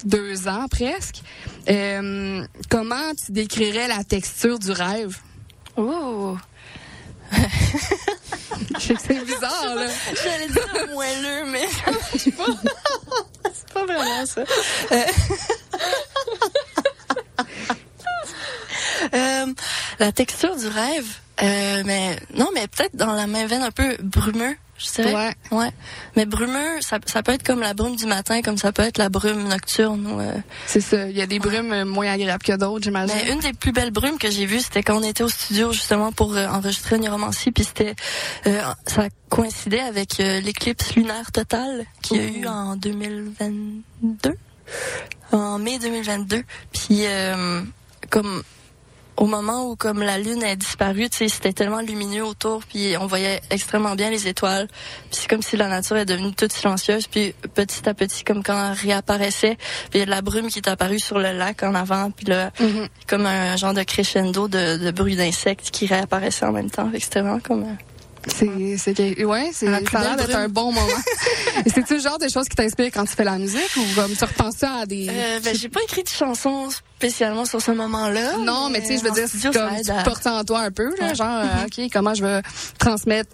deux 0.04 0.48
ans 0.48 0.66
presque. 0.70 1.22
Euh, 1.68 2.44
comment 2.68 3.14
tu 3.24 3.32
décrirais 3.32 3.88
la 3.88 4.04
texture 4.04 4.58
du 4.58 4.72
rêve? 4.72 5.18
Oh! 5.76 6.36
Je 8.78 8.80
sais 8.80 8.94
que 8.94 9.00
c'est 9.00 9.24
bizarre 9.24 9.74
là. 9.74 9.86
J'allais 10.22 10.48
dire 10.48 10.68
moelleux, 10.92 11.44
mais 11.46 11.66
c'est 12.18 12.32
pas, 12.32 12.46
c'est 13.54 13.72
pas 13.72 13.84
vraiment 13.84 14.26
ça. 14.26 14.42
Euh, 14.92 15.04
euh, 19.14 19.46
la 19.98 20.12
texture 20.12 20.56
du 20.56 20.66
rêve, 20.68 21.06
euh, 21.42 21.82
mais 21.84 22.18
non, 22.34 22.50
mais 22.54 22.66
peut-être 22.68 22.96
dans 22.96 23.12
la 23.12 23.26
main 23.26 23.46
veine 23.46 23.62
un 23.62 23.70
peu 23.70 23.96
brumeux, 24.00 24.56
je 24.84 25.02
dirais. 25.02 25.14
Ouais. 25.50 25.58
Ouais. 25.58 25.70
Mais 26.16 26.26
brumeux, 26.26 26.80
ça, 26.80 26.98
ça 27.06 27.22
peut 27.22 27.32
être 27.32 27.42
comme 27.42 27.60
la 27.60 27.74
brume 27.74 27.96
du 27.96 28.06
matin, 28.06 28.42
comme 28.42 28.56
ça 28.56 28.72
peut 28.72 28.82
être 28.82 28.98
la 28.98 29.08
brume 29.08 29.48
nocturne. 29.48 30.06
Euh, 30.20 30.34
C'est 30.66 30.80
ça, 30.80 31.08
il 31.08 31.16
y 31.16 31.22
a 31.22 31.26
des 31.26 31.38
brumes 31.38 31.72
euh, 31.72 31.84
moins 31.84 32.10
agréables 32.10 32.42
que 32.42 32.56
d'autres, 32.56 32.84
j'imagine. 32.84 33.14
mais 33.24 33.32
une 33.32 33.40
des 33.40 33.52
plus 33.52 33.72
belles 33.72 33.90
brumes 33.90 34.18
que 34.18 34.30
j'ai 34.30 34.46
vues, 34.46 34.60
c'était 34.60 34.82
quand 34.82 34.96
on 34.98 35.02
était 35.02 35.22
au 35.24 35.28
studio 35.28 35.72
justement 35.72 36.12
pour 36.12 36.36
euh, 36.36 36.46
enregistrer 36.48 36.98
Neuromancie, 36.98 37.50
puis 37.52 37.64
c'était 37.64 37.94
euh, 38.46 38.60
ça 38.86 39.08
coïncidait 39.28 39.80
avec 39.80 40.18
l'éclipse 40.18 40.94
lunaire 40.94 41.32
totale 41.32 41.84
qu'il 42.02 42.16
y 42.16 42.20
a 42.20 42.38
eu 42.40 42.46
en 42.46 42.76
2022, 42.76 44.32
en 45.32 45.58
mai 45.58 45.78
2022. 45.78 46.42
Puis 46.72 47.06
euh, 47.06 47.62
comme 48.10 48.42
au 49.22 49.26
moment 49.26 49.68
où 49.70 49.76
comme 49.76 50.02
la 50.02 50.18
lune 50.18 50.42
a 50.42 50.56
disparu, 50.56 51.08
tu 51.08 51.18
sais, 51.18 51.28
c'était 51.28 51.52
tellement 51.52 51.80
lumineux 51.80 52.24
autour, 52.24 52.64
puis 52.64 52.96
on 53.00 53.06
voyait 53.06 53.40
extrêmement 53.50 53.94
bien 53.94 54.10
les 54.10 54.26
étoiles. 54.26 54.66
Puis 55.10 55.20
c'est 55.20 55.30
comme 55.30 55.42
si 55.42 55.56
la 55.56 55.68
nature 55.68 55.96
est 55.96 56.04
devenue 56.04 56.32
toute 56.32 56.52
silencieuse, 56.52 57.06
puis 57.06 57.32
petit 57.54 57.88
à 57.88 57.94
petit, 57.94 58.24
comme 58.24 58.42
quand 58.42 58.70
elle 58.72 58.76
réapparaissait, 58.76 59.56
puis 59.90 59.94
il 59.94 59.98
y 60.00 60.02
a 60.02 60.06
de 60.06 60.10
la 60.10 60.22
brume 60.22 60.48
qui 60.48 60.58
est 60.58 60.68
apparue 60.68 60.98
sur 60.98 61.20
le 61.20 61.30
lac 61.32 61.62
en 61.62 61.74
avant, 61.76 62.10
puis 62.10 62.26
là, 62.26 62.50
Mhm. 62.58 62.88
comme 63.06 63.26
un 63.26 63.56
genre 63.56 63.74
de 63.74 63.84
crescendo 63.84 64.48
de, 64.48 64.76
de 64.78 64.90
bruit 64.90 65.14
d'insectes 65.14 65.70
qui 65.70 65.86
réapparaissait 65.86 66.44
en 66.46 66.52
même 66.52 66.70
temps. 66.70 66.90
C'était 66.98 67.20
vraiment 67.20 67.38
comme... 67.40 67.76
C'est, 68.28 68.76
c'est, 68.78 69.24
ouais, 69.24 69.50
c'est, 69.52 69.66
ça 69.90 69.98
a 69.98 70.02
l'air 70.02 70.16
d'être 70.16 70.36
un 70.36 70.48
bon 70.48 70.72
moment. 70.72 70.86
C'est-tu 71.66 71.94
le 71.94 72.00
genre 72.00 72.18
de 72.18 72.28
choses 72.28 72.48
qui 72.48 72.56
t'inspirent 72.56 72.90
quand 72.92 73.04
tu 73.04 73.14
fais 73.14 73.24
la 73.24 73.36
musique 73.38 73.76
ou 73.76 73.82
comme 73.94 74.12
tu 74.14 74.24
repenses 74.24 74.56
ça 74.58 74.74
à 74.82 74.86
des... 74.86 75.08
Euh, 75.10 75.40
ben, 75.40 75.54
j'ai 75.56 75.68
pas 75.68 75.80
écrit 75.82 76.02
de 76.04 76.08
chanson 76.08 76.68
spécialement 76.96 77.44
sur 77.44 77.60
ce 77.60 77.72
moment-là. 77.72 78.36
non, 78.38 78.70
mais 78.70 78.80
tu 78.80 78.86
sais, 78.88 78.98
je 78.98 79.02
veux 79.04 79.10
dire, 79.10 79.26
studio, 79.28 79.50
c'est 79.52 79.58
comme 79.58 79.80
tu 79.84 79.90
à- 79.90 80.02
portes 80.04 80.26
en 80.26 80.44
toi 80.44 80.60
un 80.60 80.70
peu, 80.70 80.94
là, 81.00 81.08
Ouais. 81.08 81.14
genre, 81.16 81.40
euh, 81.44 81.66
OK, 81.66 81.90
comment 81.92 82.14
je 82.14 82.24
vais 82.24 82.42
transmettre 82.78 83.30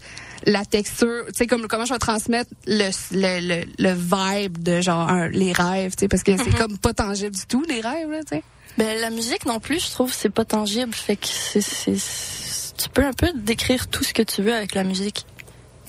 la 0.46 0.64
texture, 0.64 1.24
tu 1.26 1.32
sais, 1.36 1.46
comme 1.46 1.66
comment 1.68 1.84
je 1.84 1.92
vais 1.92 1.98
transmettre 1.98 2.50
le, 2.66 2.90
le, 3.12 3.40
le, 3.60 3.64
le 3.78 3.92
vibe 3.92 4.62
de 4.62 4.80
genre 4.80 5.08
un- 5.08 5.28
les 5.28 5.52
rêves, 5.52 5.96
tu 5.96 6.02
sais, 6.04 6.08
parce 6.08 6.22
que 6.22 6.36
c'est 6.36 6.56
comme 6.56 6.78
pas 6.78 6.94
tangible 6.94 7.34
du 7.36 7.44
tout, 7.46 7.62
les 7.68 7.80
rêves, 7.80 8.08
là, 8.10 8.20
tu 8.20 8.36
sais. 8.36 8.42
Ben, 8.78 9.00
la 9.00 9.10
musique 9.10 9.44
non 9.44 9.58
plus, 9.58 9.84
je 9.84 9.90
trouve, 9.90 10.12
c'est 10.12 10.30
pas 10.30 10.44
tangible. 10.44 10.94
Fait 10.94 11.16
que 11.16 11.26
c'est, 11.26 11.60
c'est, 11.60 11.96
c'est- 11.96 12.37
tu 12.78 12.88
peux 12.88 13.04
un 13.04 13.12
peu 13.12 13.30
décrire 13.34 13.88
tout 13.88 14.04
ce 14.04 14.14
que 14.14 14.22
tu 14.22 14.42
veux 14.42 14.54
avec 14.54 14.74
la 14.74 14.84
musique? 14.84 15.26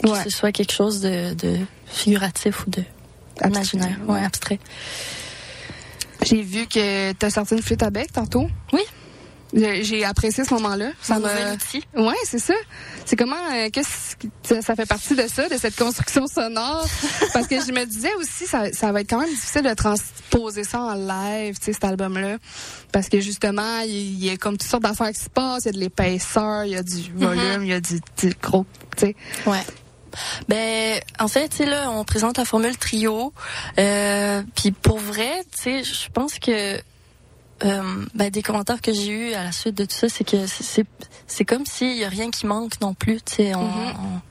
Que 0.04 0.10
Ouais. 0.10 0.23
ce 0.23 0.30
soit 0.30 0.52
quelque 0.52 0.71
chose 0.73 1.02
de, 1.02 1.34
de 1.34 1.58
figuratif 1.88 2.65
ou 2.65 2.69
de 2.69 2.84
imaginaire, 3.45 3.97
ouais, 4.08 4.23
abstrait. 4.23 4.60
J'ai 6.25 6.41
vu 6.41 6.67
que 6.67 7.12
t'as 7.13 7.30
sorti 7.30 7.56
une 7.56 7.62
flûte 7.62 7.84
à 7.84 7.89
bec 7.89 8.12
tantôt. 8.12 8.47
Oui. 8.73 8.82
J'ai 9.53 9.83
j'ai 9.83 10.05
apprécié 10.05 10.43
ce 10.43 10.53
moment-là. 10.53 10.91
Ça 11.01 11.17
outil. 11.53 11.83
Ouais, 11.95 12.13
c'est 12.23 12.39
ça. 12.39 12.53
C'est 13.05 13.15
comment 13.15 13.35
euh, 13.53 13.69
qu'est-ce 13.73 14.15
qui- 14.15 14.29
ça, 14.43 14.75
fait 14.75 14.85
partie 14.85 15.15
de 15.15 15.27
ça, 15.27 15.49
de 15.49 15.57
cette 15.57 15.75
construction 15.75 16.27
sonore? 16.27 16.85
Parce 17.33 17.47
que 17.47 17.55
je 17.59 17.71
me 17.71 17.85
disais 17.85 18.13
aussi 18.19 18.45
ça, 18.45 18.71
ça 18.71 18.91
va 18.91 19.01
être 19.01 19.09
quand 19.09 19.19
même 19.19 19.29
difficile 19.29 19.63
de 19.63 19.73
transposer 19.73 20.63
ça 20.63 20.81
en 20.81 20.93
live, 20.93 21.57
tu 21.57 21.65
sais 21.65 21.73
cet 21.73 21.83
album 21.85 22.17
là 22.19 22.38
parce 22.91 23.07
que 23.07 23.19
justement, 23.19 23.79
il 23.81 24.23
y, 24.23 24.29
a 24.31 24.38
comme 24.38 24.57
toutes 24.57 24.69
sortes 24.69 24.83
d'affaires 24.83 25.12
qui 25.12 25.19
se 25.19 25.29
passent, 25.29 25.65
il 25.65 25.67
y 25.67 25.69
a 25.69 25.73
de 25.73 25.79
l'épaisseur, 25.79 26.63
il 26.65 26.71
y 26.71 26.75
a 26.75 26.83
du 26.83 27.12
volume, 27.13 27.63
il 27.63 27.67
y 27.69 27.73
a 27.73 27.79
du, 27.79 27.99
du 28.17 28.33
gros, 28.41 28.65
tu 28.97 29.07
sais. 29.07 29.15
Ouais. 29.45 29.62
Ben, 30.47 30.99
en 31.19 31.27
fait, 31.27 31.49
tu 31.49 31.57
sais, 31.57 31.65
là, 31.65 31.91
on 31.91 32.03
présente 32.03 32.38
la 32.39 32.45
formule 32.45 32.75
trio. 32.77 33.31
Euh, 33.77 34.41
Puis 34.55 34.71
pour 34.71 34.97
vrai, 34.97 35.43
tu 35.55 35.62
sais, 35.62 35.83
je 35.83 36.09
pense 36.12 36.39
que 36.39 36.79
euh, 37.63 38.05
ben, 38.15 38.29
des 38.29 38.41
commentaires 38.41 38.81
que 38.81 38.93
j'ai 38.93 39.09
eus 39.09 39.33
à 39.33 39.43
la 39.43 39.51
suite 39.51 39.75
de 39.75 39.85
tout 39.85 39.95
ça, 39.95 40.09
c'est 40.09 40.23
que 40.23 40.37
c'est- 40.47 41.45
comme 41.45 41.65
s'il 41.65 41.97
y 41.97 42.05
a 42.05 42.09
rien 42.09 42.29
qui 42.31 42.45
manque 42.45 42.79
non 42.81 42.93
plus. 42.93 43.17
Tu 43.21 43.35
sais, 43.35 43.55
on, 43.55 43.61
on- 43.61 44.21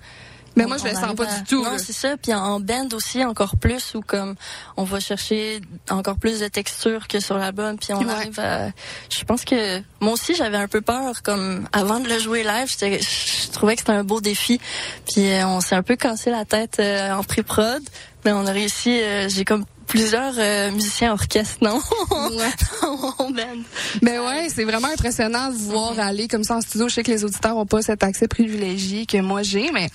Mais 0.57 0.65
on- 0.65 0.69
moi 0.69 0.77
je 0.79 0.85
le 0.85 0.95
sens 0.95 1.15
pas 1.15 1.25
à- 1.31 1.39
du 1.39 1.45
tout. 1.45 1.63
Non, 1.63 1.77
c'est 1.79 1.93
ça. 1.93 2.17
Puis 2.21 2.35
en, 2.35 2.59
band 2.59 2.89
aussi, 2.93 3.25
encore 3.25 3.57
plus, 3.57 3.95
où 3.95 4.01
comme 4.01 4.35
on 4.77 4.83
va 4.85 4.99
chercher 4.99 5.61
encore 5.89 6.17
plus 6.17 6.41
de 6.41 6.49
texture 6.49 7.07
que 7.07 7.21
sur 7.21 7.39
l'album. 7.39 7.77
Puis 7.79 7.93
on 7.93 8.01
Ouais. 8.01 8.11
arrive 8.13 8.41
à... 8.41 8.71
Je 9.11 9.23
pense 9.25 9.45
que 9.45 9.81
moi 10.01 10.15
aussi, 10.15 10.35
j'avais 10.35 10.57
un 10.57 10.67
peu 10.67 10.81
peur. 10.81 11.23
Comme 11.23 11.69
avant 11.73 12.01
de 12.01 12.09
le 12.09 12.19
jouer 12.19 12.43
live, 12.43 12.69
je 12.81 13.51
trouvais 13.53 13.75
que 13.77 13.81
c'était 13.83 13.93
un 13.93 14.05
beau 14.05 14.21
défi. 14.21 14.59
Puis 15.07 15.31
euh, 15.31 15.47
on 15.47 15.61
s'est 15.61 15.77
un 15.77 15.83
peu 15.85 15.95
cassé 15.97 16.31
la 16.31 16.45
tête 16.45 16.79
euh, 16.81 17.13
en 17.13 17.23
pré-prod. 17.23 17.83
Mais 18.25 18.33
on 18.33 18.45
a 18.47 18.51
réussi. 18.53 19.01
euh, 19.01 19.29
J'ai 19.29 19.45
comme 19.45 19.65
plusieurs 19.89 20.35
euh, 20.39 20.71
musiciens 20.71 21.13
orchestre, 21.13 21.59
non? 21.63 21.81
Ouais. 22.11 22.45
en 23.19 23.31
band. 23.31 23.63
Mais 24.03 24.19
ouais, 24.19 24.49
c'est 24.55 24.65
vraiment 24.65 24.89
impressionnant 24.89 25.51
de 25.51 25.57
voir 25.57 25.99
aller 25.99 26.29
comme 26.29 26.45
ça 26.45 26.57
en 26.57 26.61
studio. 26.61 26.89
Je 26.89 26.95
sais 26.95 27.03
que 27.03 27.11
les 27.11 27.25
auditeurs 27.25 27.57
ont 27.57 27.67
pas 27.67 27.83
cet 27.83 28.03
accès 28.03 28.29
privilégié 28.29 29.07
que 29.07 29.19
moi 29.19 29.43
j'ai, 29.43 29.71
mais 29.73 29.89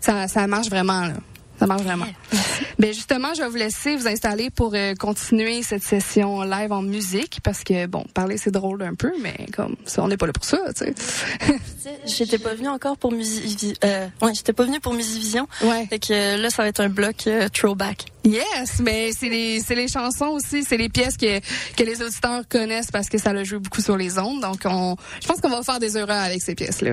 ça, 0.00 0.28
ça 0.28 0.46
marche 0.46 0.68
vraiment 0.68 1.02
là. 1.02 1.14
Ça 1.58 1.66
marche 1.66 1.82
vraiment. 1.82 2.06
Ben 2.78 2.92
justement, 2.92 3.32
je 3.32 3.40
vais 3.40 3.48
vous 3.48 3.56
laisser 3.56 3.96
vous 3.96 4.06
installer 4.06 4.50
pour 4.50 4.72
euh, 4.74 4.94
continuer 4.94 5.62
cette 5.62 5.82
session 5.82 6.42
live 6.42 6.72
en 6.72 6.82
musique 6.82 7.40
parce 7.42 7.64
que 7.64 7.86
bon, 7.86 8.04
parler 8.12 8.36
c'est 8.36 8.50
drôle 8.50 8.82
un 8.82 8.94
peu, 8.94 9.12
mais 9.22 9.46
comme 9.56 9.76
ça, 9.86 10.02
on 10.02 10.08
n'est 10.08 10.18
pas 10.18 10.26
là 10.26 10.34
pour 10.34 10.44
ça, 10.44 10.58
tu 10.76 10.84
sais. 10.84 10.94
J'étais 12.06 12.38
pas 12.38 12.54
venue 12.54 12.68
encore 12.68 12.96
pour 12.96 13.12
Musivision. 13.12 13.74
Euh, 13.84 14.08
ouais, 14.20 14.34
j'étais 14.34 14.52
pas 14.52 14.64
venue 14.64 14.80
pour 14.80 14.92
Musivision. 14.92 15.48
Ouais. 15.62 15.86
Fait 15.86 15.98
que 15.98 16.12
euh, 16.12 16.36
là, 16.36 16.50
ça 16.50 16.62
va 16.62 16.68
être 16.68 16.80
un 16.80 16.88
bloc 16.88 17.26
euh, 17.26 17.48
throwback. 17.48 18.06
Yes, 18.24 18.80
mais 18.80 19.12
c'est 19.12 19.28
les 19.28 19.60
c'est 19.60 19.76
les 19.76 19.88
chansons 19.88 20.26
aussi, 20.26 20.64
c'est 20.64 20.76
les 20.76 20.88
pièces 20.88 21.16
que 21.16 21.38
que 21.76 21.84
les 21.84 22.02
auditeurs 22.02 22.42
connaissent 22.48 22.90
parce 22.90 23.08
que 23.08 23.18
ça 23.18 23.32
le 23.32 23.44
joue 23.44 23.60
beaucoup 23.60 23.80
sur 23.80 23.96
les 23.96 24.18
ondes. 24.18 24.40
Donc 24.40 24.62
on, 24.64 24.96
je 25.22 25.28
pense 25.28 25.40
qu'on 25.40 25.48
va 25.48 25.62
faire 25.62 25.78
des 25.78 25.96
heureux 25.96 26.10
avec 26.10 26.42
ces 26.42 26.54
pièces 26.54 26.82
là. 26.82 26.92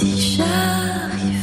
Si 0.00 0.36
j'arrivais 0.36 1.39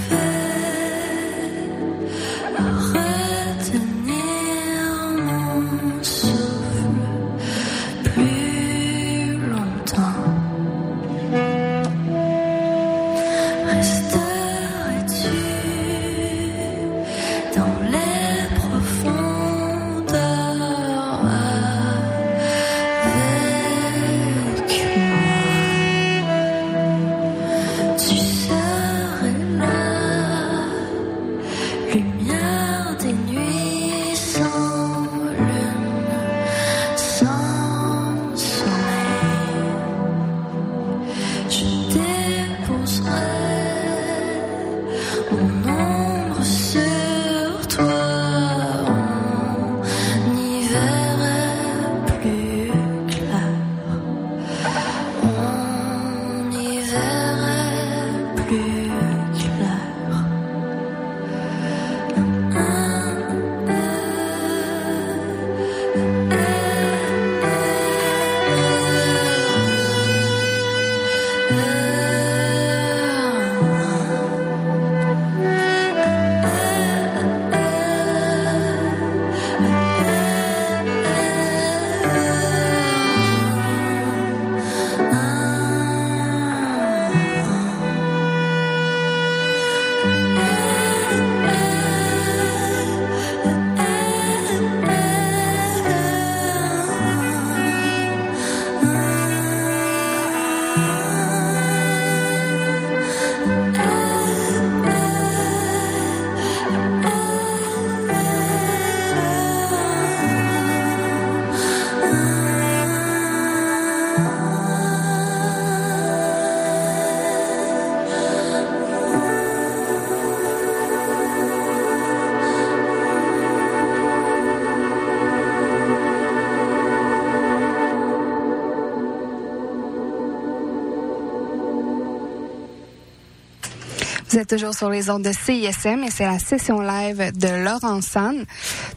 toujours 134.48 134.74
sur 134.74 134.90
les 134.90 135.10
ondes 135.10 135.24
de 135.24 135.32
CISM 135.32 136.04
et 136.04 136.10
c'est 136.10 136.26
la 136.26 136.40
session 136.40 136.80
live 136.80 137.32
de 137.36 137.64
Laurent 137.64 138.02
San. 138.02 138.46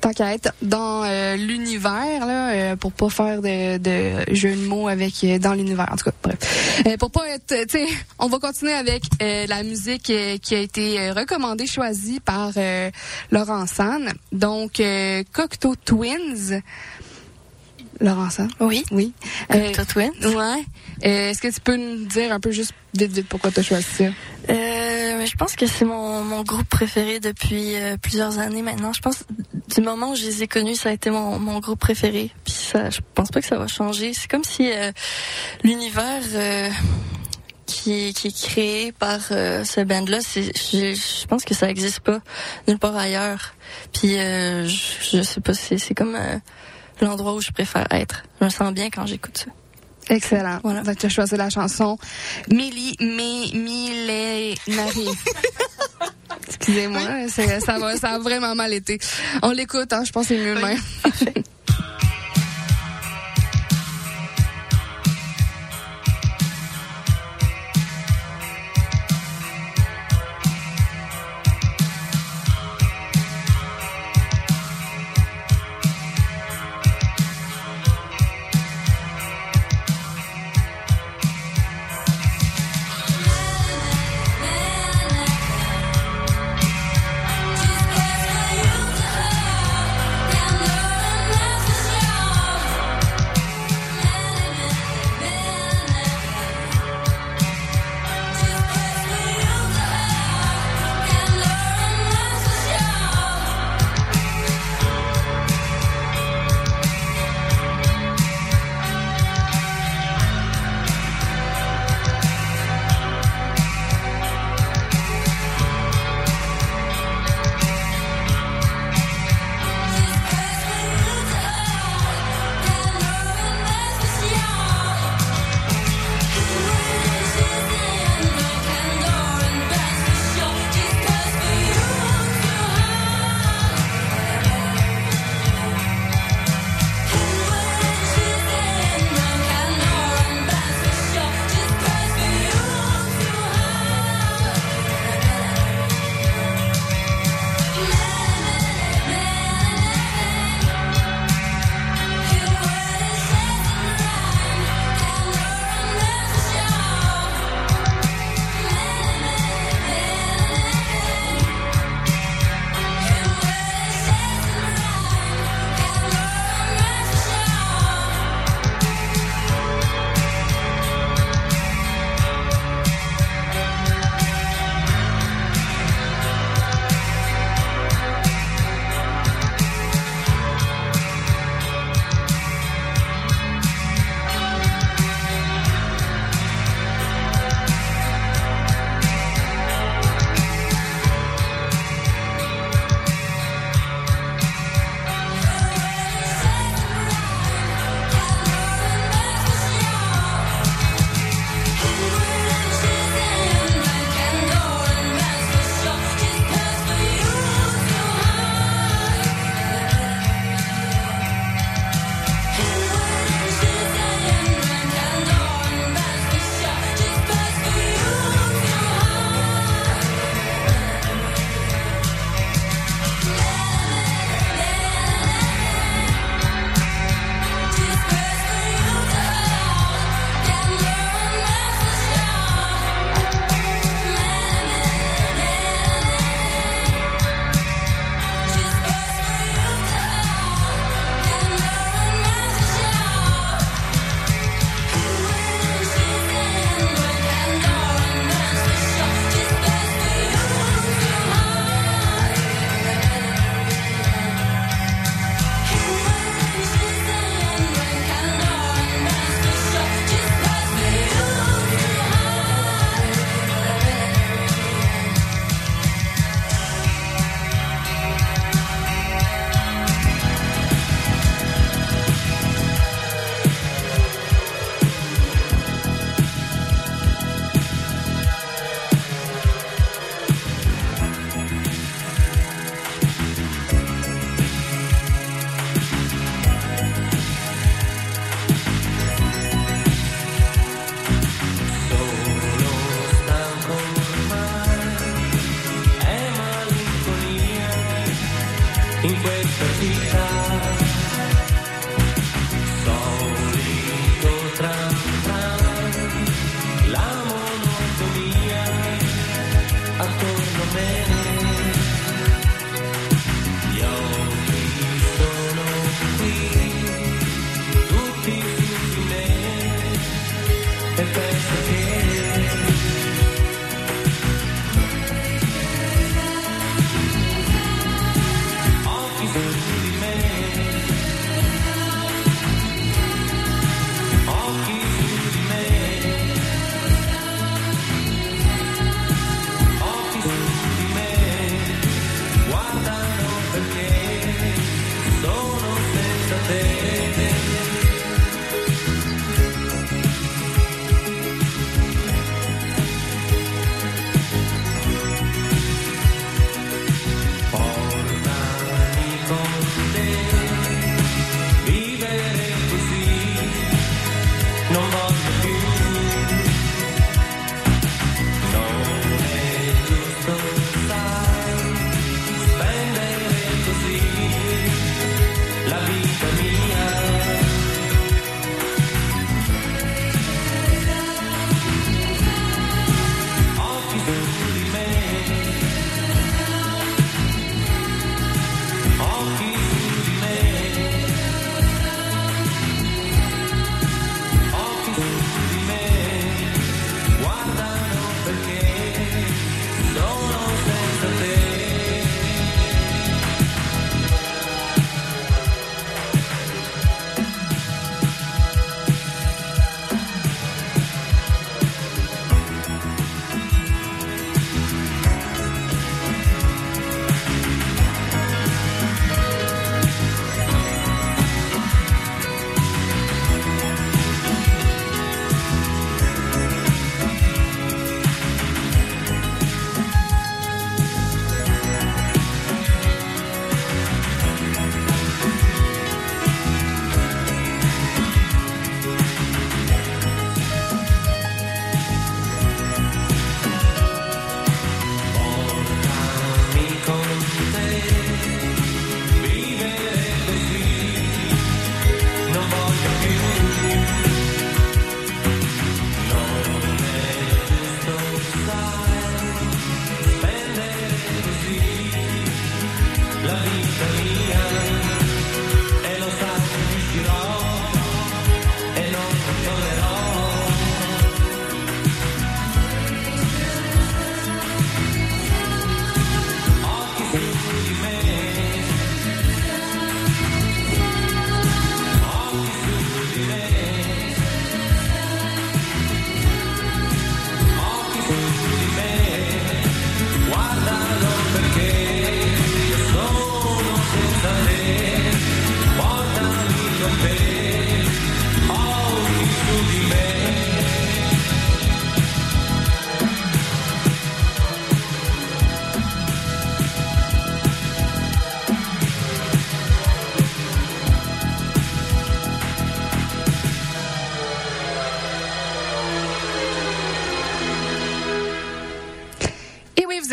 Tant 0.01 0.13
qu'à 0.13 0.33
être 0.35 0.53
dans 0.63 1.03
euh, 1.05 1.37
l'univers, 1.37 2.25
là, 2.25 2.51
euh, 2.53 2.77
pour 2.77 2.93
pas 2.93 3.11
faire 3.11 3.43
de, 3.43 3.79
de 3.79 4.35
jeu 4.35 4.55
de 4.55 4.67
mots 4.67 4.89
avec 4.89 5.13
euh, 5.25 5.39
dans 5.39 5.55
l'univers. 5.55 5.89
En 5.93 5.97
tout 5.97 6.05
cas, 6.05 6.17
bref. 6.23 6.83
Euh, 6.87 6.97
pour 6.97 7.11
pas 7.11 7.29
être, 7.29 7.67
tu 7.67 7.79
sais, 7.79 7.87
on 8.19 8.29
va 8.29 8.39
continuer 8.39 8.73
avec 8.73 9.03
la 9.21 9.63
musique 9.63 10.13
qui 10.43 10.55
a 10.55 10.59
été 10.59 11.11
recommandée, 11.11 11.67
choisie 11.67 12.21
par 12.21 12.53
Laurent 13.31 13.67
San. 13.67 14.13
Donc, 14.33 14.81
Cocteau 15.33 15.75
Twins. 15.85 16.61
Laurent 18.01 18.31
San. 18.31 18.49
Oui. 18.61 18.85
Oui. 18.93 19.13
Cocteau 19.51 19.85
Twins. 19.85 20.13
Ouais. 20.25 20.65
Euh, 21.05 21.31
Est-ce 21.31 21.41
que 21.41 21.49
tu 21.49 21.61
peux 21.61 21.77
nous 21.77 22.05
dire 22.07 22.33
un 22.33 22.41
peu 22.41 22.51
juste 22.51 22.75
vite 22.95 23.13
vite 23.13 23.29
pourquoi 23.29 23.51
tu 23.51 23.61
as 23.61 23.63
choisi 23.63 23.85
ça? 23.85 24.05
Euh, 24.05 25.27
je 25.27 25.37
pense 25.37 25.57
que 25.57 25.67
c'est 25.67 25.85
mon, 25.85 26.23
mon 26.23 26.43
groupe 26.43 26.69
préféré 26.69 27.21
depuis 27.21 27.77
euh, 27.77 27.97
plusieurs 27.97 28.39
années 28.39 28.63
maintenant. 28.63 28.93
Je 28.93 29.01
pense 29.01 29.25
du 29.75 29.81
moment 29.81 30.13
où 30.13 30.15
je 30.15 30.25
les 30.25 30.43
ai 30.43 30.49
connus, 30.49 30.77
ça 30.77 30.91
a 30.91 30.93
été 30.93 31.11
mon, 31.11 31.39
mon 31.39 31.59
groupe 31.61 31.79
préféré. 31.79 32.31
Puis 32.45 32.53
ça, 32.55 32.91
je 32.91 33.01
pense 33.15 33.31
pas 33.31 33.41
que 33.41 33.47
ça 33.47 33.57
va 33.57 33.67
changer. 33.67 34.13
C'est 34.13 34.31
comme 34.31 34.45
si 34.45 34.71
euh, 34.71 34.93
l'univers 35.65 36.23
qui, 37.67 38.13
qui 38.13 38.29
est 38.29 38.47
créé 38.47 38.93
par 38.93 39.21
ce 39.21 39.85
band-là, 39.85 40.19
je, 40.35 40.41
je 40.95 41.27
pense 41.27 41.45
que 41.45 41.55
ça 41.55 41.71
existe 41.71 42.01
pas 42.01 42.21
nulle 42.67 42.79
part 42.79 42.97
ailleurs. 42.97 43.55
Puis 43.93 44.17
je, 44.17 44.77
je 45.13 45.23
sais 45.23 45.41
pas, 45.41 45.55
c'est, 45.55 45.95
comme 45.95 46.19
l'endroit 47.01 47.35
où 47.35 47.41
je 47.41 47.53
préfère 47.53 47.87
être. 47.93 48.25
Je 48.41 48.47
me 48.47 48.51
sens 48.51 48.73
bien 48.75 48.91
quand 48.91 49.07
j'écoute 49.07 49.39
ça. 49.39 49.60
Excellent. 50.11 50.59
Voilà. 50.63 50.83
Donc, 50.83 50.99
tu 50.99 51.07
as 51.07 51.09
choisi 51.09 51.37
la 51.37 51.49
chanson 51.51 51.97
Millie 52.51 52.97
Mi 53.01 53.53
Millenari. 53.55 55.09
Excusez-moi, 56.47 57.29
ça 57.29 57.79
va, 57.79 57.97
ça 57.97 58.11
a 58.11 58.19
vraiment 58.19 58.55
mal 58.55 58.73
été. 58.75 58.99
On 59.43 59.53
l'écoute, 59.53 59.93
hein, 59.93 60.03
je 60.05 60.13
pense 60.13 60.29
que 60.29 60.35
c'est 60.35 60.45
mieux 60.45 60.55
même. 60.55 60.79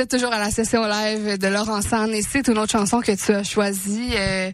Êtes 0.07 0.11
toujours 0.11 0.31
à 0.33 0.39
la 0.39 0.51
session 0.51 0.85
live 0.87 1.37
de 1.37 1.47
Laurent 1.47 1.81
San 1.81 2.13
et 2.13 2.21
c'est 2.21 2.47
une 2.47 2.57
autre 2.59 2.71
chanson 2.71 3.01
que 3.01 3.11
tu 3.13 3.33
as 3.33 3.43
choisie 3.43 4.11
euh, 4.15 4.51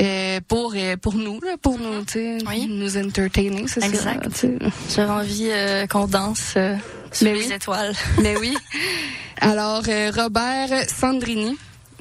euh, 0.00 0.40
pour 0.48 0.72
euh, 0.74 0.96
pour 0.96 1.14
nous, 1.14 1.38
là, 1.42 1.56
pour 1.60 1.78
nous, 1.78 2.02
tu 2.06 2.12
sais, 2.12 2.38
Oui. 2.48 2.66
nous 2.70 2.96
entertainer, 2.96 3.64
c'est. 3.66 3.84
Exact. 3.84 4.46
J'avais 4.94 5.10
envie 5.10 5.50
qu'on 5.90 6.06
danse 6.06 6.54
sous 7.12 7.24
Mais 7.24 7.34
les 7.34 7.46
oui. 7.48 7.52
étoiles. 7.52 7.92
Mais 8.22 8.34
oui. 8.38 8.56
Alors 9.42 9.82
euh, 9.88 10.10
Robert 10.16 10.88
Sandrini, 10.88 11.58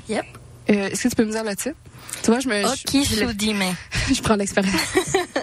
Yep. 0.08 0.24
est-ce 0.68 1.04
que 1.04 1.08
tu 1.10 1.16
peux 1.16 1.26
me 1.26 1.32
dire 1.32 1.44
le 1.44 1.56
titre? 1.58 1.76
Tu 2.24 2.30
vois, 2.32 2.40
je 2.40 2.48
me 2.48 2.62
je- 2.62 2.68
Occhi 2.68 3.04
je, 3.04 3.26
di 3.34 3.54
me. 3.54 3.66
je 4.14 4.22
prends 4.22 4.36
l'expérience. 4.36 4.80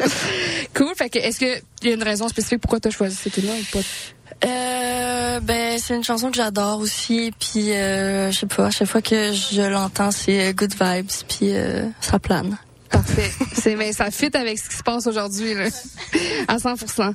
cool. 0.74 0.94
Fait 0.96 1.10
que 1.10 1.18
est-ce 1.18 1.40
que 1.40 1.60
il 1.82 1.88
y 1.88 1.92
a 1.92 1.94
une 1.94 2.02
raison 2.02 2.28
spécifique 2.28 2.60
pourquoi 2.60 2.80
tu 2.80 2.88
as 2.88 2.90
choisi 2.90 3.16
cette 3.16 3.34
tune-là 3.34 3.52
ou 3.52 3.64
pas? 3.78 3.84
Euh, 4.44 5.40
ben 5.40 5.78
c'est 5.80 5.96
une 5.96 6.04
chanson 6.04 6.30
que 6.30 6.36
j'adore 6.36 6.78
aussi 6.78 7.32
puis 7.40 7.72
euh, 7.72 8.30
je 8.30 8.38
sais 8.40 8.46
pas 8.46 8.66
à 8.66 8.70
chaque 8.70 8.86
fois 8.88 9.02
que 9.02 9.32
je 9.32 9.62
l'entends 9.62 10.12
c'est 10.12 10.48
euh, 10.48 10.52
good 10.52 10.72
vibes 10.80 11.10
puis 11.28 11.54
euh, 11.56 11.86
ça 12.00 12.18
plane 12.20 12.56
Parfait. 12.88 13.30
C'est 13.52 13.74
mais 13.76 13.92
ça 13.92 14.10
fit 14.10 14.30
avec 14.34 14.58
ce 14.58 14.68
qui 14.70 14.76
se 14.76 14.82
passe 14.82 15.06
aujourd'hui 15.06 15.52
là, 15.54 15.66
à 16.48 16.56
100%. 16.56 17.14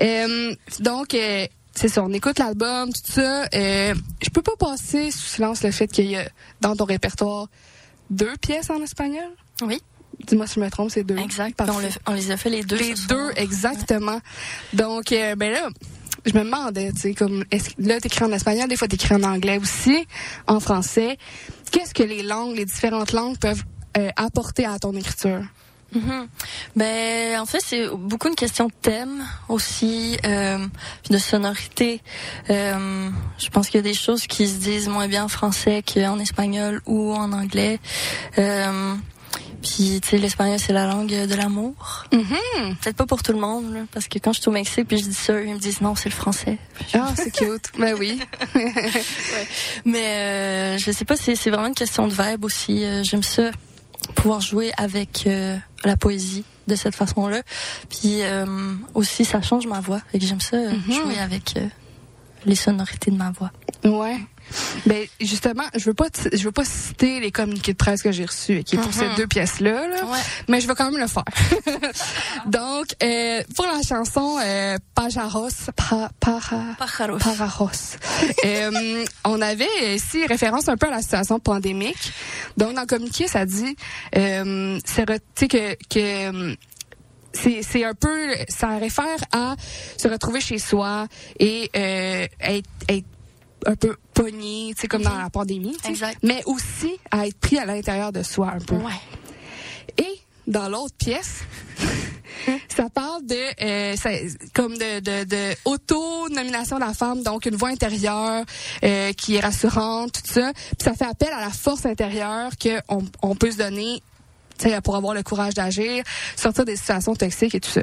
Euh, 0.00 0.54
donc 0.80 1.12
euh, 1.14 1.46
c'est 1.74 1.88
ça, 1.88 2.02
on 2.04 2.12
écoute 2.12 2.38
l'album, 2.38 2.90
tout 2.92 3.12
ça. 3.12 3.44
Euh, 3.54 3.94
je 4.22 4.30
peux 4.30 4.42
pas 4.42 4.56
passer 4.58 5.10
sous 5.10 5.26
silence 5.26 5.62
le 5.62 5.72
fait 5.72 5.88
qu'il 5.88 6.06
y 6.10 6.16
a 6.16 6.26
dans 6.60 6.74
ton 6.76 6.84
répertoire 6.84 7.48
deux 8.10 8.34
pièces 8.40 8.70
en 8.70 8.80
espagnol? 8.82 9.28
oui 9.62 9.80
Dis-moi 10.26 10.46
si 10.46 10.54
je 10.56 10.60
me 10.60 10.70
trompe, 10.70 10.90
c'est 10.90 11.02
deux. 11.04 11.16
exact 11.16 11.58
on, 11.68 11.78
le- 11.78 11.88
on 12.06 12.12
les 12.12 12.30
a 12.30 12.36
fait 12.36 12.50
les 12.50 12.62
deux 12.62 12.76
Les 12.76 12.94
deux, 13.08 13.16
soir. 13.16 13.32
exactement. 13.36 14.20
Donc, 14.74 15.12
euh, 15.12 15.34
ben 15.34 15.50
là, 15.50 15.68
je 16.24 16.32
me 16.36 16.44
demandais, 16.44 16.92
tu 16.92 17.00
sais, 17.00 17.14
comme, 17.14 17.44
est-ce 17.50 17.70
là, 17.78 18.00
t'écris 18.00 18.24
en 18.24 18.32
espagnol, 18.32 18.68
des 18.68 18.76
fois 18.76 18.88
t'écris 18.88 19.14
en 19.14 19.22
anglais 19.22 19.58
aussi, 19.58 20.06
en 20.46 20.60
français. 20.60 21.18
Qu'est-ce 21.70 21.94
que 21.94 22.02
les 22.02 22.22
langues, 22.22 22.56
les 22.56 22.64
différentes 22.64 23.12
langues 23.12 23.38
peuvent 23.38 23.64
euh, 23.96 24.10
apporter 24.16 24.64
à 24.64 24.78
ton 24.78 24.94
écriture? 24.94 25.42
Mhm. 25.92 26.28
Ben, 26.76 27.40
en 27.40 27.46
fait, 27.46 27.60
c'est 27.64 27.88
beaucoup 27.88 28.28
une 28.28 28.36
question 28.36 28.66
de 28.66 28.72
thème 28.80 29.24
aussi, 29.48 30.16
euh, 30.24 30.64
de 31.10 31.18
sonorité. 31.18 32.00
Euh, 32.48 33.10
je 33.38 33.48
pense 33.48 33.68
qu'il 33.68 33.78
y 33.78 33.80
a 33.80 33.82
des 33.82 33.94
choses 33.94 34.26
qui 34.26 34.46
se 34.46 34.58
disent 34.58 34.88
moins 34.88 35.08
bien 35.08 35.24
en 35.24 35.28
français 35.28 35.82
qu'en 35.82 36.18
espagnol 36.18 36.80
ou 36.86 37.12
en 37.12 37.32
anglais. 37.32 37.80
Euh, 38.38 38.94
Puis, 39.62 40.00
tu 40.02 40.08
sais, 40.08 40.18
l'espagnol, 40.18 40.58
c'est 40.58 40.72
la 40.72 40.86
langue 40.86 41.08
de 41.10 41.34
l'amour. 41.34 42.04
Mhm. 42.12 42.76
Peut-être 42.80 42.96
pas 42.96 43.06
pour 43.06 43.22
tout 43.22 43.32
le 43.32 43.38
monde, 43.38 43.72
là, 43.74 43.80
parce 43.92 44.08
que 44.08 44.18
quand 44.18 44.32
je 44.32 44.40
suis 44.40 44.48
au 44.48 44.52
Mexique, 44.52 44.88
puis 44.88 44.98
je 44.98 45.04
dis 45.04 45.14
ça, 45.14 45.38
ils 45.40 45.52
me 45.54 45.58
disent 45.58 45.80
non, 45.82 45.94
c'est 45.94 46.08
le 46.08 46.14
français. 46.14 46.58
Ah, 46.94 47.12
c'est 47.14 47.30
cute. 47.30 47.70
ben 47.78 47.94
oui. 47.98 48.18
Mais 49.84 50.06
euh, 50.06 50.78
je 50.78 50.90
sais 50.90 51.04
pas, 51.04 51.16
c'est 51.16 51.36
c'est 51.36 51.50
vraiment 51.50 51.66
une 51.68 51.74
question 51.74 52.06
de 52.08 52.12
vibe 52.14 52.44
aussi. 52.44 52.84
Euh, 52.84 53.02
J'aime 53.02 53.22
ça, 53.22 53.50
pouvoir 54.14 54.40
jouer 54.40 54.72
avec 54.76 55.24
euh, 55.26 55.56
la 55.84 55.96
poésie 55.96 56.44
de 56.66 56.74
cette 56.74 56.94
façon-là. 56.94 57.42
Puis 57.88 58.22
euh, 58.22 58.46
aussi, 58.94 59.24
ça 59.24 59.42
change 59.42 59.66
ma 59.66 59.80
voix. 59.80 60.00
Et 60.14 60.18
que 60.18 60.24
j'aime 60.26 60.40
ça, 60.40 60.56
euh, 60.56 60.72
Mhm. 60.86 60.94
jouer 60.94 61.18
avec 61.18 61.54
euh, 61.56 61.66
les 62.46 62.54
sonorités 62.54 63.10
de 63.10 63.16
ma 63.16 63.30
voix. 63.30 63.50
Ouais. 63.84 64.16
Ben 64.86 65.06
justement, 65.20 65.64
je 65.76 65.84
veux 65.84 65.94
pas 65.94 66.06
je 66.32 66.42
veux 66.44 66.52
pas 66.52 66.64
citer 66.64 67.20
les 67.20 67.30
communiqués 67.30 67.72
de 67.72 67.76
presse 67.76 68.02
que 68.02 68.12
j'ai 68.12 68.24
reçus 68.24 68.62
qui 68.64 68.76
est 68.76 68.78
pour 68.78 68.88
Mhm. 68.88 68.92
ces 68.92 69.14
deux 69.16 69.26
pièces 69.26 69.60
là, 69.60 69.82
Ouais. 70.04 70.18
mais 70.48 70.60
je 70.60 70.66
vais 70.66 70.74
quand 70.74 70.90
même 70.90 71.00
le 71.00 71.06
faire. 71.06 71.24
Donc 72.46 72.86
euh, 73.02 73.42
pour 73.56 73.66
la 73.66 73.80
chanson 73.82 74.38
euh, 74.42 74.76
Pajaros 74.94 75.48
pa, 75.76 76.10
para 76.20 76.62
Pájaros. 76.78 77.18
Pararos. 77.18 77.96
Euh, 78.44 79.04
on 79.24 79.40
avait 79.40 79.94
ici 79.96 80.26
référence 80.26 80.68
un 80.68 80.76
peu 80.76 80.86
à 80.88 80.90
la 80.90 81.02
situation 81.02 81.38
pandémique. 81.38 82.12
Donc 82.56 82.74
dans 82.74 82.82
le 82.82 82.86
communiqué, 82.86 83.28
ça 83.28 83.44
dit 83.44 83.76
euh, 84.16 84.78
c'est 84.84 85.06
que 85.48 85.76
que 85.88 86.56
c'est 87.32 87.62
c'est 87.62 87.84
un 87.84 87.94
peu 87.94 88.34
ça 88.48 88.76
réfère 88.78 89.04
à 89.32 89.54
se 89.96 90.08
retrouver 90.08 90.40
chez 90.40 90.58
soi 90.58 91.06
et 91.38 91.70
euh, 91.76 92.26
être, 92.40 92.68
être 92.88 93.06
un 93.66 93.76
peu 93.76 93.96
pogné, 94.14 94.72
tu 94.74 94.82
sais 94.82 94.88
comme 94.88 95.02
dans 95.02 95.16
la 95.16 95.30
pandémie. 95.30 95.76
Exact. 95.88 96.18
mais 96.22 96.42
aussi 96.46 96.92
à 97.10 97.26
être 97.26 97.38
pris 97.38 97.58
à 97.58 97.64
l'intérieur 97.64 98.12
de 98.12 98.22
soi 98.22 98.52
un 98.54 98.58
peu. 98.58 98.76
Ouais. 98.76 98.92
Et 99.98 100.20
dans 100.46 100.68
l'autre 100.68 100.94
pièce, 100.96 101.40
ça 102.74 102.88
parle 102.92 103.24
de 103.26 103.62
euh, 103.64 103.96
ça- 103.96 104.10
comme 104.54 104.76
de, 104.76 105.00
de, 105.00 105.24
de 105.24 105.54
auto-nomination 105.64 106.76
de 106.76 106.84
la 106.84 106.94
femme, 106.94 107.22
donc 107.22 107.46
une 107.46 107.56
voix 107.56 107.68
intérieure 107.68 108.44
euh, 108.84 109.12
qui 109.12 109.36
est 109.36 109.40
rassurante, 109.40 110.12
tout 110.12 110.32
ça. 110.32 110.52
Puis 110.54 110.84
ça 110.84 110.94
fait 110.94 111.04
appel 111.06 111.28
à 111.32 111.40
la 111.40 111.50
force 111.50 111.86
intérieure 111.86 112.50
que 112.58 112.80
on, 112.88 113.02
on 113.22 113.34
peut 113.34 113.50
se 113.50 113.58
donner 113.58 114.02
tu 114.58 114.68
sais, 114.68 114.80
pour 114.82 114.96
avoir 114.96 115.14
le 115.14 115.22
courage 115.22 115.54
d'agir, 115.54 116.02
sortir 116.36 116.64
des 116.66 116.76
situations 116.76 117.14
toxiques 117.14 117.54
et 117.54 117.60
tout 117.60 117.70
ça. 117.70 117.80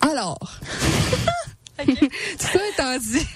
Alors, 0.00 0.38
tout 1.84 2.46
ça 2.52 2.60
étant 2.72 2.98
dit, 2.98 3.26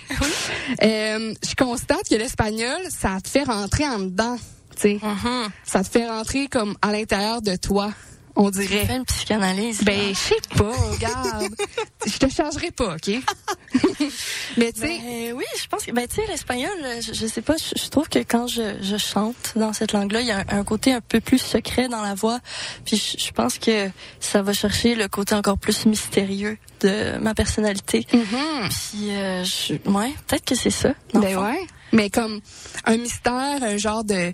euh, 0.82 1.34
je 1.46 1.54
constate 1.54 2.08
que 2.08 2.14
l'espagnol, 2.14 2.80
ça 2.88 3.18
te 3.22 3.28
fait 3.28 3.44
rentrer 3.44 3.86
en 3.86 3.98
dedans, 3.98 4.36
tu 4.76 4.82
sais. 4.82 4.98
Mhm. 5.02 5.48
Ça 5.64 5.82
te 5.84 5.88
fait 5.88 6.08
rentrer 6.08 6.48
comme 6.48 6.76
à 6.82 6.92
l'intérieur 6.92 7.42
de 7.42 7.56
toi, 7.56 7.92
on 8.36 8.50
dirait. 8.50 8.86
fait 8.86 8.96
une 8.96 9.04
psychanalyse. 9.04 9.82
Ben, 9.84 10.10
je 10.10 10.18
sais 10.18 10.34
pas, 10.56 10.72
regarde. 10.72 11.48
Je 12.06 12.16
te 12.16 12.28
chargerai 12.30 12.70
pas, 12.70 12.94
OK? 12.96 13.08
Mais 14.56 14.72
tu 14.72 14.80
sais, 14.80 14.98
Ben, 14.98 15.32
oui, 15.36 15.44
je 15.60 15.66
pense 15.68 15.84
que 15.84 15.92
ben 15.92 16.06
tu 16.08 16.16
sais 16.16 16.26
l'espagnol, 16.26 16.70
euh, 16.82 17.00
je, 17.02 17.12
je 17.12 17.26
sais 17.26 17.42
pas, 17.42 17.56
je, 17.56 17.80
je 17.82 17.88
trouve 17.88 18.08
que 18.08 18.18
quand 18.20 18.46
je, 18.46 18.76
je 18.80 18.96
chante 18.96 19.52
dans 19.56 19.72
cette 19.72 19.92
langue-là, 19.92 20.20
il 20.22 20.26
y 20.26 20.30
a 20.30 20.38
un, 20.48 20.58
un 20.60 20.64
côté 20.64 20.92
un 20.92 21.00
peu 21.00 21.20
plus 21.20 21.38
secret 21.38 21.88
dans 21.88 22.00
la 22.02 22.14
voix, 22.14 22.40
puis 22.84 22.96
je, 22.96 23.22
je 23.22 23.30
pense 23.32 23.58
que 23.58 23.90
ça 24.18 24.42
va 24.42 24.52
chercher 24.54 24.94
le 24.94 25.08
côté 25.08 25.34
encore 25.34 25.58
plus 25.58 25.84
mystérieux 25.86 26.58
de 26.80 27.18
ma 27.18 27.34
personnalité. 27.34 28.06
mhm. 28.12 28.68
Puis 28.70 29.10
euh, 29.10 29.44
je, 29.44 29.74
ouais, 29.90 30.14
peut-être 30.26 30.44
que 30.44 30.54
c'est 30.54 30.70
ça. 30.70 30.94
ben 31.14 31.34
fond. 31.34 31.44
ouais. 31.44 31.60
Mais 31.92 32.08
comme 32.08 32.40
un 32.84 32.96
mystère, 32.96 33.62
un 33.62 33.76
genre 33.76 34.04
de... 34.04 34.32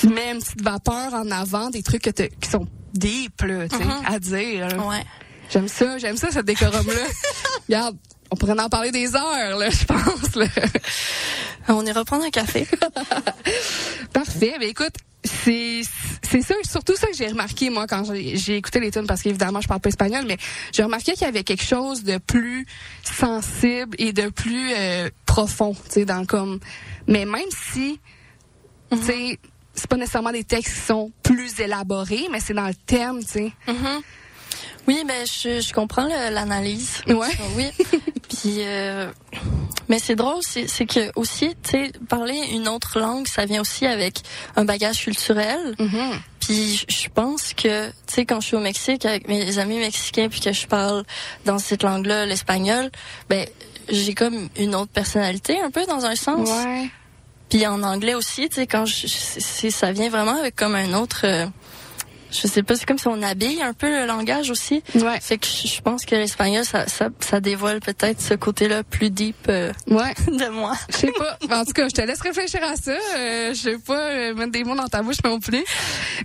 Tu 0.00 0.08
mets 0.08 0.30
une 0.32 0.38
petite 0.38 0.62
vapeur 0.62 1.12
en 1.14 1.30
avant, 1.32 1.68
des 1.70 1.82
trucs 1.82 2.02
que 2.02 2.10
qui 2.10 2.48
sont 2.48 2.66
deep, 2.94 3.42
là, 3.42 3.68
tu 3.68 3.76
sais, 3.76 3.84
Mhm. 3.84 3.92
à 4.06 4.18
dire. 4.18 4.68
Ouais. 4.88 5.04
J'aime 5.50 5.68
ça, 5.68 5.98
j'aime 5.98 6.16
ça, 6.16 6.30
ce 6.30 6.38
décorum-là. 6.40 6.94
Regarde, 7.68 7.96
on 8.30 8.36
pourrait 8.36 8.58
en 8.58 8.68
parler 8.68 8.90
des 8.90 9.14
heures, 9.14 9.58
là, 9.58 9.68
je 9.70 9.84
pense. 9.84 10.34
Là. 10.36 10.46
On 11.68 11.84
ira 11.84 12.04
prendre 12.04 12.24
un 12.24 12.30
café. 12.30 12.66
Parfait. 14.12 14.54
Mais 14.58 14.68
écoute, 14.68 14.94
c'est 15.24 15.82
c'est 16.22 16.40
ça, 16.42 16.54
surtout 16.68 16.96
ça 16.96 17.06
que 17.08 17.14
j'ai 17.16 17.28
remarqué 17.28 17.70
moi 17.70 17.86
quand 17.86 18.04
j'ai 18.14 18.56
écouté 18.56 18.80
les 18.80 18.90
tunes 18.90 19.06
parce 19.06 19.22
qu'évidemment 19.22 19.60
je 19.60 19.68
parle 19.68 19.80
pas 19.80 19.90
espagnol, 19.90 20.24
mais 20.26 20.36
j'ai 20.72 20.82
remarqué 20.82 21.12
qu'il 21.12 21.22
y 21.22 21.26
avait 21.26 21.44
quelque 21.44 21.62
chose 21.64 22.02
de 22.04 22.18
plus 22.18 22.66
sensible 23.04 23.94
et 23.98 24.12
de 24.12 24.28
plus 24.30 24.72
euh, 24.74 25.10
profond, 25.26 25.74
tu 25.74 25.80
sais, 25.90 26.04
dans 26.04 26.24
comme. 26.24 26.58
Mais 27.06 27.24
même 27.24 27.42
si, 27.72 28.00
tu 28.90 28.98
sais, 29.02 29.38
c'est 29.74 29.86
pas 29.88 29.96
nécessairement 29.96 30.32
des 30.32 30.44
textes 30.44 30.74
qui 30.74 30.80
sont 30.80 31.10
plus 31.22 31.60
élaborés, 31.60 32.26
mais 32.30 32.40
c'est 32.40 32.54
dans 32.54 32.66
le 32.68 32.74
thème, 32.74 33.20
tu 33.24 33.30
sais. 33.32 33.52
Mhm. 33.68 34.00
Oui, 34.88 35.04
ben 35.06 35.24
je, 35.26 35.60
je 35.60 35.72
comprends 35.72 36.06
l'analyse. 36.06 37.02
Ouais. 37.06 37.28
Oui. 37.56 37.66
Puis, 38.28 38.56
euh, 38.66 39.08
mais 39.88 39.98
c'est 39.98 40.16
drôle, 40.16 40.40
c'est 40.42 40.86
que 40.86 41.10
aussi, 41.16 41.50
tu 41.62 41.70
sais, 41.70 41.92
parler 42.08 42.36
une 42.52 42.66
autre 42.66 42.98
langue, 42.98 43.28
ça 43.28 43.44
vient 43.44 43.60
aussi 43.60 43.86
avec 43.86 44.20
un 44.56 44.64
bagage 44.64 45.04
culturel. 45.04 45.74
Mhm. 45.78 46.12
Puis 46.40 46.76
je- 46.88 46.94
je 47.04 47.08
pense 47.08 47.54
que, 47.54 47.88
tu 47.88 47.94
sais, 48.14 48.24
quand 48.26 48.40
je 48.40 48.48
suis 48.48 48.56
au 48.56 48.60
Mexique 48.60 49.04
avec 49.04 49.28
mes 49.28 49.58
amis 49.58 49.78
mexicains, 49.78 50.28
puis 50.28 50.40
que 50.40 50.52
je 50.52 50.66
parle 50.66 51.04
dans 51.44 51.58
cette 51.58 51.82
langue-là, 51.84 52.26
l'espagnol, 52.26 52.90
ben 53.28 53.46
j'ai 53.88 54.14
comme 54.14 54.48
une 54.56 54.74
autre 54.74 54.90
personnalité, 54.92 55.60
un 55.60 55.70
peu 55.70 55.84
dans 55.86 56.04
un 56.06 56.16
sens. 56.16 56.48
Ouais. 56.48 56.90
Puis 57.52 57.66
en 57.66 57.82
anglais 57.82 58.14
aussi, 58.14 58.48
tu 58.48 58.54
sais, 58.54 58.66
quand 58.66 58.86
je, 58.86 59.06
ça 59.68 59.92
vient 59.92 60.08
vraiment 60.08 60.38
avec 60.38 60.56
comme 60.56 60.74
un 60.74 60.94
autre. 60.94 61.20
euh, 61.24 61.44
je 62.30 62.46
sais 62.46 62.62
pas, 62.62 62.76
c'est 62.76 62.86
comme 62.86 62.96
si 62.96 63.08
on 63.08 63.20
habille 63.20 63.60
un 63.60 63.74
peu 63.74 63.90
le 63.90 64.06
langage 64.06 64.50
aussi. 64.50 64.82
Ouais. 64.94 65.20
Fait 65.20 65.36
que 65.36 65.46
je, 65.46 65.82
pense 65.82 66.06
que 66.06 66.14
l'espagnol, 66.14 66.64
ça, 66.64 66.88
ça, 66.88 67.10
ça 67.20 67.40
dévoile 67.40 67.80
peut-être 67.80 68.22
ce 68.22 68.32
côté-là 68.32 68.84
plus 68.84 69.10
deep 69.10 69.36
euh, 69.50 69.70
Ouais. 69.86 70.14
de 70.28 70.48
moi. 70.48 70.72
Je 70.88 70.96
sais 70.96 71.12
pas. 71.12 71.36
En 71.54 71.66
tout 71.66 71.72
cas, 71.72 71.86
je 71.88 71.94
te 71.94 72.00
laisse 72.00 72.22
réfléchir 72.22 72.60
à 72.64 72.74
ça. 72.76 72.92
Euh, 72.92 73.52
je 73.52 73.68
vais 73.68 73.78
pas 73.78 74.00
euh, 74.00 74.34
mettre 74.34 74.52
des 74.52 74.64
mots 74.64 74.74
dans 74.74 74.88
ta 74.88 75.02
bouche 75.02 75.22
non 75.22 75.38
plus. 75.38 75.62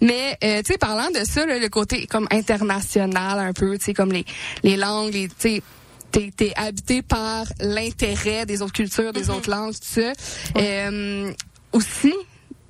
Mais 0.02 0.38
euh, 0.46 0.62
tu 0.64 0.72
sais, 0.72 0.78
parlant 0.78 1.10
de 1.10 1.26
ça, 1.26 1.46
là, 1.46 1.60
le 1.60 1.68
côté 1.68 2.08
comme 2.08 2.30
international 2.32 3.38
un 3.40 3.52
peu, 3.52 3.78
tu 3.78 3.84
sais, 3.84 3.94
comme 3.94 4.14
les 4.14 4.24
les 4.64 4.78
langues, 4.78 5.12
les, 5.14 5.28
tu 5.28 5.36
sais. 5.40 5.62
T'es, 6.12 6.32
t'es 6.36 6.54
habité 6.56 7.02
par 7.02 7.46
l'intérêt 7.60 8.46
des 8.46 8.62
autres 8.62 8.74
cultures, 8.74 9.14
des 9.14 9.30
autres 9.30 9.50
langues, 9.50 9.74
tout 9.74 9.80
ça. 9.82 10.14
Euh, 10.58 11.32
aussi, 11.74 12.14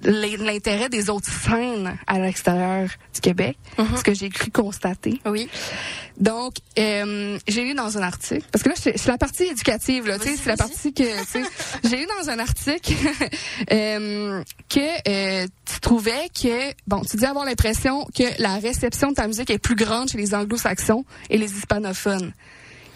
l'intérêt 0.04 0.90
des 0.90 1.10
autres 1.10 1.30
scènes 1.30 1.98
à 2.06 2.20
l'extérieur 2.20 2.90
du 3.14 3.22
Québec, 3.22 3.58
ce 3.78 4.04
que 4.04 4.14
j'ai 4.14 4.30
cru 4.30 4.52
constater. 4.52 5.20
Oui. 5.26 5.50
Donc, 6.18 6.56
euh, 6.80 7.38
j'ai 7.48 7.64
lu 7.64 7.74
dans 7.74 7.98
un 7.98 8.02
article, 8.02 8.46
parce 8.52 8.64
que 8.64 8.70
là, 8.70 8.76
c'est 8.78 9.06
la 9.08 9.18
partie 9.18 9.44
éducative, 9.44 10.08
là, 10.08 10.18
tu 10.18 10.30
sais, 10.30 10.38
c'est 10.38 10.50
la 10.50 10.58
partie 10.58 10.94
que, 10.94 11.20
tu 11.22 11.26
sais, 11.26 11.44
j'ai 11.84 11.98
lu 11.98 12.08
dans 12.20 12.30
un 12.30 12.40
article 12.40 12.94
euh, 13.72 14.44
que 14.70 15.10
euh, 15.10 15.48
tu 15.66 15.80
trouvais 15.80 16.30
que, 16.30 16.74
bon, 16.88 17.02
tu 17.02 17.18
dis 17.18 17.26
avoir 17.26 17.46
l'impression 17.46 18.06
que 18.16 18.42
la 18.42 18.58
réception 18.58 19.10
de 19.10 19.16
ta 19.16 19.28
musique 19.28 19.50
est 19.50 19.60
plus 19.60 19.76
grande 19.76 20.10
chez 20.10 20.18
les 20.18 20.34
anglo-saxons 20.34 21.06
et 21.30 21.38
les 21.38 21.54
hispanophones. 21.54 22.34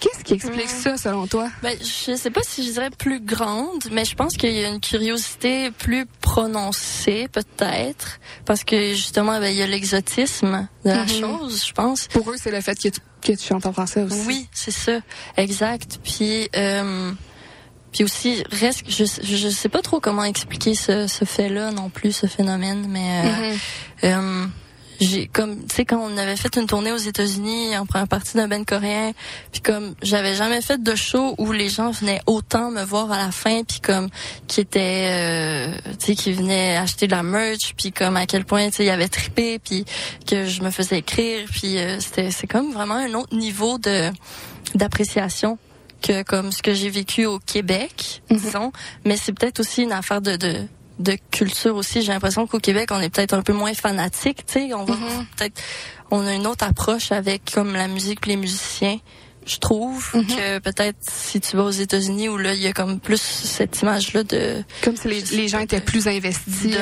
Qu'est-ce 0.01 0.23
qui 0.25 0.33
explique 0.33 0.67
ça, 0.69 0.97
selon 0.97 1.27
toi? 1.27 1.47
Ben, 1.61 1.77
je 1.79 2.15
sais 2.15 2.31
pas 2.31 2.41
si 2.43 2.65
je 2.65 2.71
dirais 2.73 2.89
plus 2.89 3.19
grande, 3.21 3.85
mais 3.91 4.03
je 4.03 4.15
pense 4.15 4.35
qu'il 4.35 4.51
y 4.51 4.65
a 4.65 4.67
une 4.69 4.81
curiosité 4.81 5.71
plus 5.71 6.05
prononcée, 6.21 7.27
peut-être, 7.31 8.19
parce 8.45 8.63
que 8.63 8.89
justement, 8.95 9.39
ben, 9.39 9.47
il 9.47 9.57
y 9.57 9.61
a 9.61 9.67
l'exotisme 9.67 10.67
de 10.83 10.89
la 10.89 11.03
Mhm. 11.03 11.07
chose, 11.07 11.63
je 11.67 11.71
pense. 11.73 12.07
Pour 12.07 12.29
eux, 12.31 12.35
c'est 12.41 12.51
le 12.51 12.61
fait 12.61 12.75
que 12.75 12.89
tu, 12.89 12.99
que 13.21 13.31
tu 13.33 13.45
chantes 13.47 13.65
en 13.67 13.73
français 13.73 14.01
aussi. 14.01 14.23
Oui, 14.27 14.47
c'est 14.51 14.71
ça, 14.71 14.99
exact. 15.37 15.99
Puis, 16.03 16.49
euh, 16.55 17.11
puis 17.91 18.03
aussi, 18.03 18.43
reste, 18.51 18.83
je, 18.89 19.05
je 19.23 19.49
sais 19.49 19.69
pas 19.69 19.81
trop 19.83 19.99
comment 19.99 20.23
expliquer 20.23 20.73
ce, 20.73 21.05
ce 21.07 21.25
fait-là 21.25 21.71
non 21.71 21.89
plus, 21.91 22.11
ce 22.11 22.25
phénomène, 22.25 22.87
mais 22.89 23.21
euh, 23.23 23.51
Mhm. 23.51 23.57
euh, 24.05 24.45
j'ai 25.01 25.27
comme, 25.27 25.65
tu 25.65 25.75
sais, 25.75 25.85
quand 25.85 25.99
on 25.99 26.15
avait 26.15 26.35
fait 26.35 26.55
une 26.55 26.67
tournée 26.67 26.91
aux 26.91 26.97
États-Unis 26.97 27.75
en 27.75 27.87
première 27.87 28.07
partie 28.07 28.37
d'un 28.37 28.47
band 28.47 28.63
coréen, 28.63 29.13
puis 29.51 29.59
comme 29.59 29.95
j'avais 30.03 30.35
jamais 30.35 30.61
fait 30.61 30.81
de 30.81 30.95
show 30.95 31.33
où 31.39 31.51
les 31.51 31.69
gens 31.69 31.89
venaient 31.89 32.21
autant 32.27 32.69
me 32.69 32.83
voir 32.83 33.11
à 33.11 33.17
la 33.17 33.31
fin, 33.31 33.63
puis 33.63 33.79
comme 33.79 34.09
qui 34.47 34.61
étaient, 34.61 35.09
euh, 35.09 35.77
tu 35.99 36.05
sais, 36.05 36.15
qui 36.15 36.31
venaient 36.33 36.77
acheter 36.77 37.07
de 37.07 37.11
la 37.13 37.23
merch, 37.23 37.73
puis 37.75 37.91
comme 37.91 38.15
à 38.15 38.27
quel 38.27 38.45
point, 38.45 38.69
tu 38.69 38.77
sais, 38.77 38.83
il 38.83 38.87
y 38.87 38.91
avait 38.91 39.07
trippé, 39.07 39.57
puis 39.57 39.85
que 40.27 40.45
je 40.45 40.61
me 40.61 40.69
faisais 40.69 40.99
écrire, 40.99 41.47
puis 41.51 41.79
euh, 41.79 41.99
c'était, 41.99 42.29
c'est 42.29 42.47
comme 42.47 42.71
vraiment 42.71 42.95
un 42.95 43.13
autre 43.15 43.35
niveau 43.35 43.79
de 43.79 44.11
d'appréciation 44.75 45.57
que 46.01 46.23
comme 46.23 46.51
ce 46.51 46.61
que 46.61 46.73
j'ai 46.73 46.89
vécu 46.89 47.25
au 47.25 47.39
Québec, 47.39 48.21
disons, 48.29 48.71
mais 49.03 49.17
c'est 49.17 49.33
peut-être 49.33 49.59
aussi 49.59 49.83
une 49.83 49.91
affaire 49.91 50.21
de, 50.21 50.35
de 50.35 50.67
de 51.01 51.17
culture 51.31 51.75
aussi. 51.75 52.01
J'ai 52.01 52.11
l'impression 52.11 52.47
qu'au 52.47 52.59
Québec, 52.59 52.89
on 52.91 52.99
est 52.99 53.09
peut-être 53.09 53.33
un 53.33 53.41
peu 53.41 53.53
moins 53.53 53.73
fanatique, 53.73 54.45
tu 54.45 54.53
sais. 54.53 54.73
On 54.73 54.85
va 54.85 54.95
peut-être, 55.37 55.61
on 56.11 56.25
a 56.25 56.33
une 56.33 56.47
autre 56.47 56.65
approche 56.65 57.11
avec 57.11 57.51
comme 57.51 57.73
la 57.73 57.87
musique, 57.87 58.25
les 58.25 58.37
musiciens 58.37 58.99
je 59.45 59.57
trouve 59.57 60.09
Mhm. 60.13 60.25
que 60.27 60.59
peut-être 60.59 60.97
si 61.01 61.39
tu 61.41 61.55
vas 61.57 61.63
aux 61.63 61.69
États-Unis 61.71 62.29
où 62.29 62.37
là 62.37 62.53
il 62.53 62.61
y 62.61 62.67
a 62.67 62.73
comme 62.73 62.99
plus 62.99 63.21
cette 63.21 63.81
image 63.81 64.13
là 64.13 64.23
de 64.23 64.63
Comme 64.83 64.95
si 64.95 65.07
les, 65.07 65.21
les 65.21 65.47
gens 65.47 65.59
étaient 65.59 65.81
plus 65.81 66.07
investis. 66.07 66.75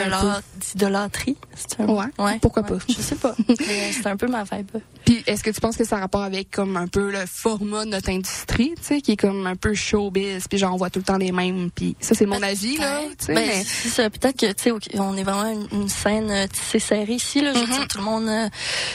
d'idolâtrie. 0.57 1.36
C'est 1.55 1.82
un- 1.82 1.88
Ouais, 1.88 2.39
pourquoi 2.41 2.64
pas. 2.64 2.78
Je 2.88 2.93
sais 2.93 3.16
pas. 3.16 3.36
Mais 3.60 3.91
c'est 3.93 4.07
un 4.07 4.18
peu 4.18 4.28
ma 4.28 4.43
vibe. 4.43 4.70
Puis 5.05 5.24
est-ce 5.26 5.43
que 5.43 5.49
tu 5.49 5.60
penses 5.62 5.78
que 5.78 5.86
ça 5.86 5.97
a 5.97 5.99
rapport 5.99 6.22
avec 6.24 6.51
comme 6.51 6.78
un 6.78 6.88
peu 6.88 7.12
le 7.12 7.26
format 7.26 7.86
de 7.86 7.89
notre 7.91 8.10
industrie, 8.10 8.74
tu 8.78 8.84
sais, 8.84 9.01
qui 9.01 9.14
est 9.14 9.18
comme 9.18 9.47
un 9.47 9.55
peu 9.55 9.74
showbiz, 9.74 10.47
puis 10.47 10.57
genre 10.57 10.74
on 10.74 10.78
voit 10.78 10.89
tout 10.89 10.99
le 10.99 11.05
temps 11.05 11.18
les 11.18 11.32
mêmes, 11.32 11.70
puis 11.74 11.95
ça 11.99 12.14
c'est 12.16 12.26
mon 12.26 12.41
avis 12.41 12.78
là. 12.78 13.01
Ben, 13.28 13.36
mais- 13.36 13.64
c'est 13.66 13.89
ça. 13.89 14.10
Peut-être 14.10 14.38
que 14.39 14.51
tu 14.51 14.64
sais, 14.64 14.72
on 14.99 15.16
est 15.18 15.24
vraiment 15.24 15.49
une, 15.51 15.68
une 15.72 15.89
scène 15.89 16.30
euh, 16.30 16.47
tissée 16.47 16.80
serrée 16.80 17.14
ici. 17.14 17.41
Là, 17.41 17.53
je 17.53 17.60
veux 17.60 17.66
Mhm. 17.68 17.74
dire, 17.74 17.88
tout 17.88 17.97
le 17.97 18.03
monde 18.03 18.28
euh, 18.28 18.47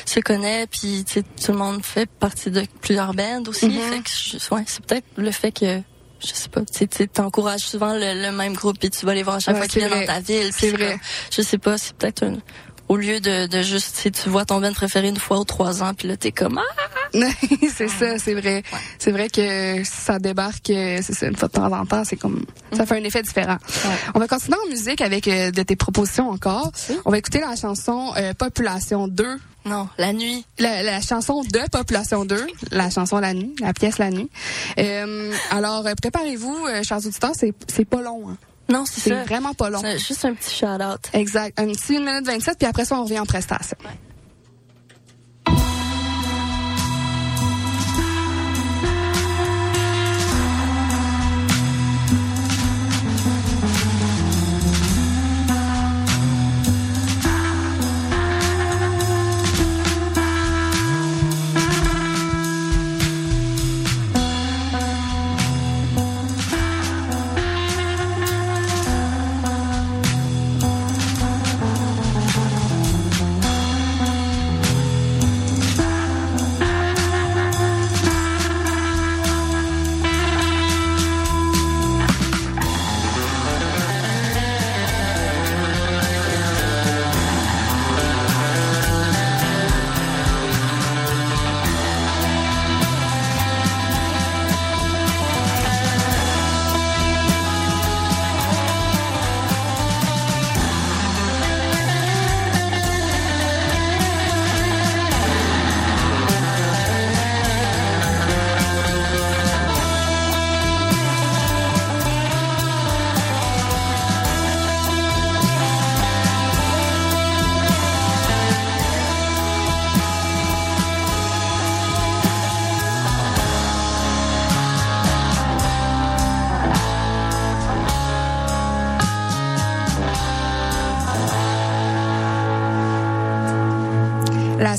se 0.04 0.20
connaît, 0.20 0.66
puis 0.66 1.04
tu 1.06 1.14
sais, 1.14 1.22
tout 1.22 1.52
le 1.52 1.58
monde 1.58 1.82
fait 1.84 2.08
partie 2.08 2.50
de 2.50 2.64
plusieurs 2.80 3.14
bands 3.14 3.42
aussi. 3.48 3.63
Mhm. 3.68 4.02
Ouais, 4.50 4.64
c'est 4.66 4.84
peut-être 4.84 5.06
le 5.16 5.30
fait 5.30 5.52
que 5.52 5.80
je 6.20 6.32
sais 6.32 6.48
pas, 6.48 6.60
tu 6.64 7.08
t'encourages 7.08 7.60
souvent 7.60 7.92
le, 7.92 8.22
le 8.22 8.32
même 8.32 8.54
groupe 8.54 8.76
et 8.82 8.88
tu 8.90 9.04
vas 9.04 9.12
les 9.14 9.22
voir 9.22 9.36
à 9.36 9.40
chaque 9.40 9.54
Ouais, 9.56 9.60
fois 9.62 9.68
qu'ils 9.68 9.84
viennent 9.86 10.00
dans 10.00 10.06
ta 10.06 10.20
ville. 10.20 10.50
C'est 10.52 10.70
vrai. 10.70 10.92
comme- 10.92 11.00
je 11.30 11.42
sais 11.42 11.58
pas, 11.58 11.76
c'est 11.76 11.94
peut-être 11.94 12.22
un 12.24 12.36
au 12.94 12.96
lieu 12.96 13.18
de, 13.18 13.48
de 13.48 13.62
juste, 13.62 13.96
sais, 13.96 14.10
tu 14.12 14.28
vois 14.28 14.44
ton 14.44 14.60
band 14.60 14.72
préféré 14.72 15.08
une 15.08 15.16
fois 15.16 15.40
ou 15.40 15.44
trois 15.44 15.82
ans, 15.82 15.94
puis 15.94 16.06
là 16.06 16.16
t'es 16.16 16.30
comme 16.30 16.60
ah, 16.60 16.84
c'est 17.74 17.88
ça, 17.88 18.18
c'est 18.18 18.34
vrai. 18.34 18.62
C'est 18.98 19.10
vrai 19.10 19.28
que 19.28 19.82
ça 19.84 20.20
débarque, 20.20 20.70
euh, 20.70 21.00
c'est 21.02 21.12
ça, 21.12 21.26
une 21.26 21.36
fois 21.36 21.48
de 21.48 21.54
temps 21.54 21.72
en 21.72 21.84
temps, 21.86 22.04
c'est 22.04 22.16
comme, 22.16 22.44
ça 22.72 22.86
fait 22.86 22.96
un 22.96 23.04
effet 23.04 23.22
différent. 23.22 23.56
On 24.14 24.20
va 24.20 24.28
continuer 24.28 24.58
en 24.64 24.68
musique 24.68 25.00
avec 25.00 25.26
euh, 25.26 25.50
de 25.50 25.62
tes 25.62 25.74
propositions 25.74 26.30
encore. 26.30 26.70
On 27.04 27.10
va 27.10 27.18
écouter 27.18 27.40
la 27.40 27.56
chanson 27.56 28.12
euh, 28.16 28.32
Population 28.34 29.08
2. 29.08 29.26
non, 29.64 29.88
la 29.98 30.12
nuit. 30.12 30.44
La, 30.58 30.84
la 30.84 31.00
chanson 31.00 31.42
de 31.42 31.68
Population 31.70 32.24
2, 32.24 32.46
la 32.70 32.90
chanson 32.90 33.18
La 33.18 33.34
Nuit, 33.34 33.56
la 33.60 33.72
pièce 33.72 33.98
La 33.98 34.10
Nuit. 34.10 34.30
Euh, 34.78 35.32
alors, 35.50 35.84
préparez-vous, 36.00 36.66
chers 36.84 37.04
auditeurs, 37.04 37.32
c'est 37.34 37.54
c'est 37.68 37.84
pas 37.84 38.02
long. 38.02 38.30
Hein. 38.30 38.36
Non, 38.68 38.84
c'est 38.86 39.00
C'est 39.00 39.10
ça. 39.10 39.24
vraiment 39.24 39.52
pas 39.54 39.68
long. 39.70 39.80
C'est 39.82 39.98
juste 39.98 40.24
un 40.24 40.34
petit 40.34 40.54
shout 40.54 40.66
out. 40.66 41.00
Exact. 41.12 41.58
Un 41.60 41.66
petit 41.66 41.96
1 41.96 42.00
minute 42.00 42.24
27, 42.26 42.58
puis 42.58 42.66
après 42.66 42.84
ça, 42.84 42.98
on 42.98 43.04
revient 43.04 43.18
en 43.20 43.26
prestation. 43.26 43.76
La 43.84 43.90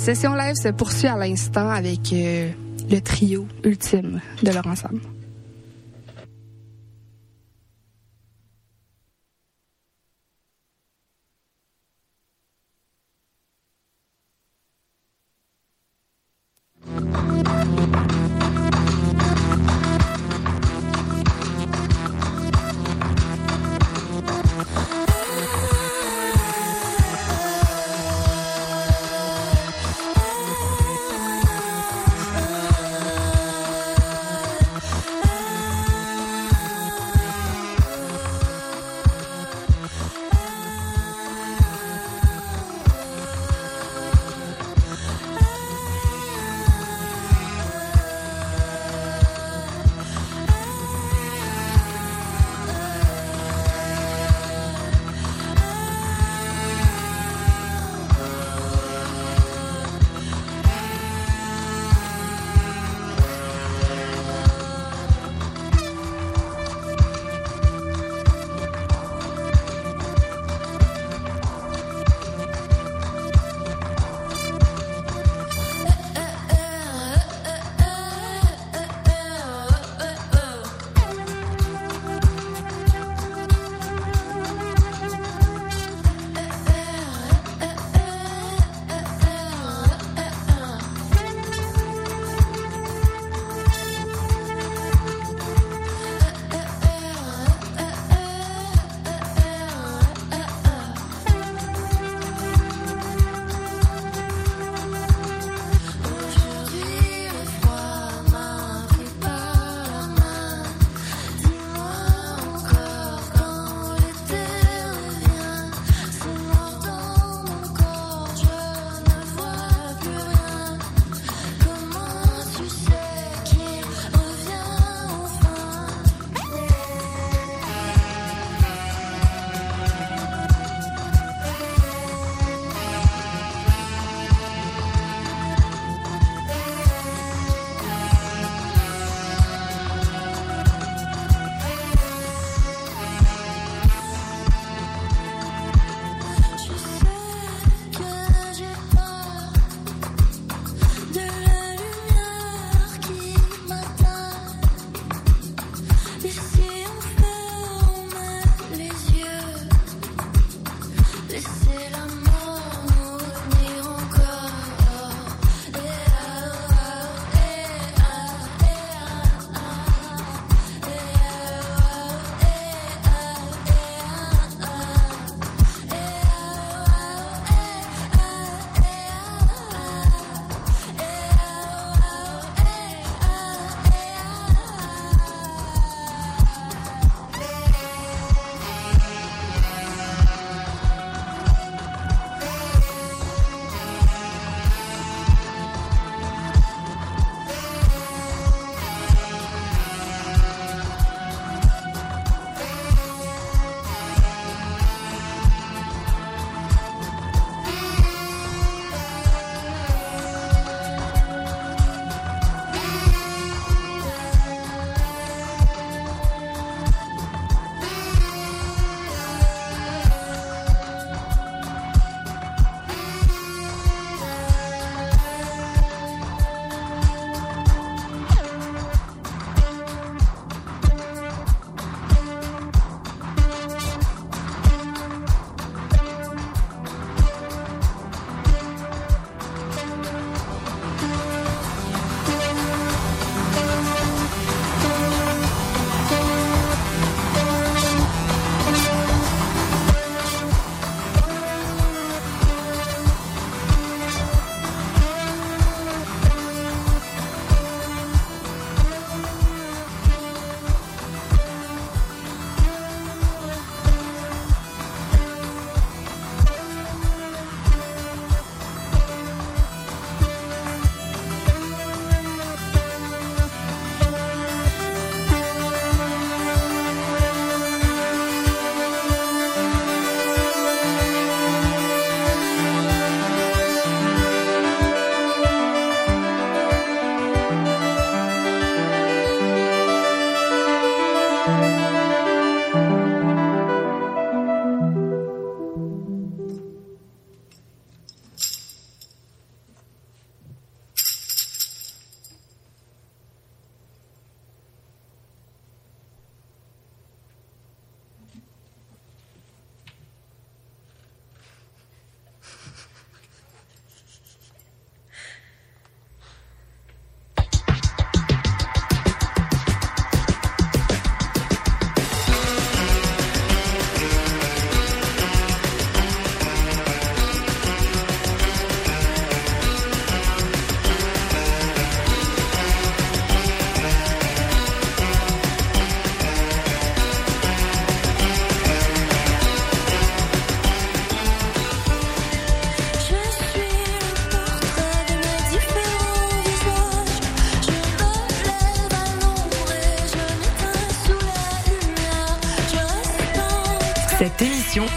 session 0.05 0.35
live 0.35 0.53
se 0.53 0.67
poursuit 0.67 1.07
à 1.07 1.17
l'instant 1.17 1.67
avec 1.67 2.13
euh, 2.13 2.51
le 2.91 2.99
trio 2.99 3.47
ultime 3.63 4.21
de 4.43 4.51
leur 4.51 4.67
ensemble. 4.67 5.01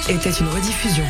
Était 0.08 0.30
une 0.30 0.48
rediffusion. 0.48 1.04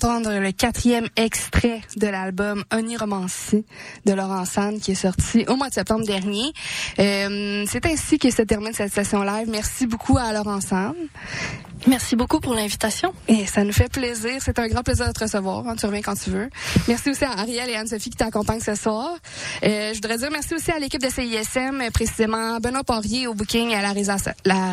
D'entendre 0.00 0.38
le 0.38 0.50
quatrième 0.52 1.08
extrait 1.16 1.82
de 1.96 2.06
l'album 2.06 2.64
Oniromancie 2.72 3.66
de 4.06 4.12
Laurent 4.12 4.46
Sand 4.46 4.80
qui 4.80 4.92
est 4.92 4.94
sorti 4.94 5.44
au 5.46 5.56
mois 5.56 5.68
de 5.68 5.74
septembre 5.74 6.06
dernier. 6.06 6.52
Euh, 6.98 7.64
c'est 7.68 7.84
ainsi 7.84 8.18
que 8.18 8.30
se 8.30 8.42
termine 8.42 8.72
cette 8.72 8.92
session 8.92 9.22
live. 9.22 9.48
Merci 9.50 9.86
beaucoup 9.86 10.16
à 10.16 10.32
Laurent 10.32 10.60
Sand. 10.60 10.94
Merci 11.86 12.14
beaucoup 12.14 12.40
pour 12.40 12.54
l'invitation. 12.54 13.12
Et 13.28 13.46
ça 13.46 13.64
nous 13.64 13.72
fait 13.72 13.90
plaisir. 13.90 14.32
C'est 14.40 14.58
un 14.58 14.68
grand 14.68 14.82
plaisir 14.82 15.06
de 15.08 15.12
te 15.12 15.20
recevoir. 15.20 15.66
hein. 15.66 15.76
Tu 15.78 15.86
reviens 15.86 16.02
quand 16.02 16.14
tu 16.14 16.30
veux. 16.30 16.48
Merci 16.88 17.10
aussi 17.10 17.24
à 17.24 17.32
Ariel 17.32 17.68
et 17.70 17.74
Anne-Sophie 17.76 18.10
qui 18.10 18.16
t'accompagnent 18.16 18.60
ce 18.60 18.74
soir. 18.74 19.10
Euh, 19.64 19.88
je 19.90 19.94
voudrais 19.94 20.18
dire 20.18 20.28
merci 20.30 20.54
aussi 20.54 20.70
à 20.70 20.78
l'équipe 20.78 21.00
de 21.02 21.08
CISM, 21.08 21.80
euh, 21.80 21.90
précisément 21.90 22.58
Benoît 22.60 22.84
Poirier 22.84 23.26
au 23.26 23.34
booking 23.34 23.70
et 23.70 23.74
à 23.76 23.82
la 23.82 23.92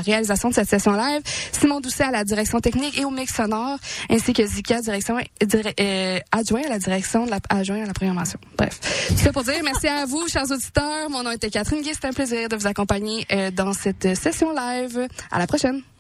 réalisation, 0.01 0.49
de 0.49 0.53
cette 0.53 0.70
session 0.70 0.91
live, 0.93 1.22
Simon 1.51 1.80
Doucet 1.80 2.03
à 2.03 2.12
la 2.12 2.24
direction 2.24 2.60
technique 2.60 2.97
et 2.99 3.05
au 3.05 3.10
mix 3.10 3.34
sonore, 3.34 3.78
ainsi 4.10 4.34
que 4.34 4.45
Zika, 4.45 4.82
direction, 4.82 5.18
dire- 5.45 5.72
euh, 5.80 6.20
adjoint 6.32 6.62
à 6.66 6.70
la 6.70 6.80
direction 6.80 7.26
de 7.26 7.32
la, 7.32 7.39
adjoint 7.49 7.84
à 7.84 7.86
la 7.86 7.93
programmation. 7.93 8.39
Bref. 8.58 8.80
Tout 9.10 9.16
ça 9.24 9.32
pour 9.32 9.43
dire 9.43 9.55
merci 9.64 9.88
à 9.88 10.05
vous, 10.05 10.28
chers 10.28 10.49
auditeurs. 10.51 11.10
Mon 11.10 11.24
nom 11.24 11.32
était 11.32 11.49
Catherine 11.49 11.82
Guy. 11.82 11.91
C'est 11.93 12.05
un 12.08 12.14
plaisir 12.14 12.49
de 12.49 12.55
vous 12.55 12.68
accompagner 12.68 13.26
euh, 13.32 13.49
dans 13.51 13.74
cette 13.74 14.16
session 14.18 14.51
live. 14.53 15.08
À 15.32 15.39
la 15.39 15.47
prochaine. 15.47 15.82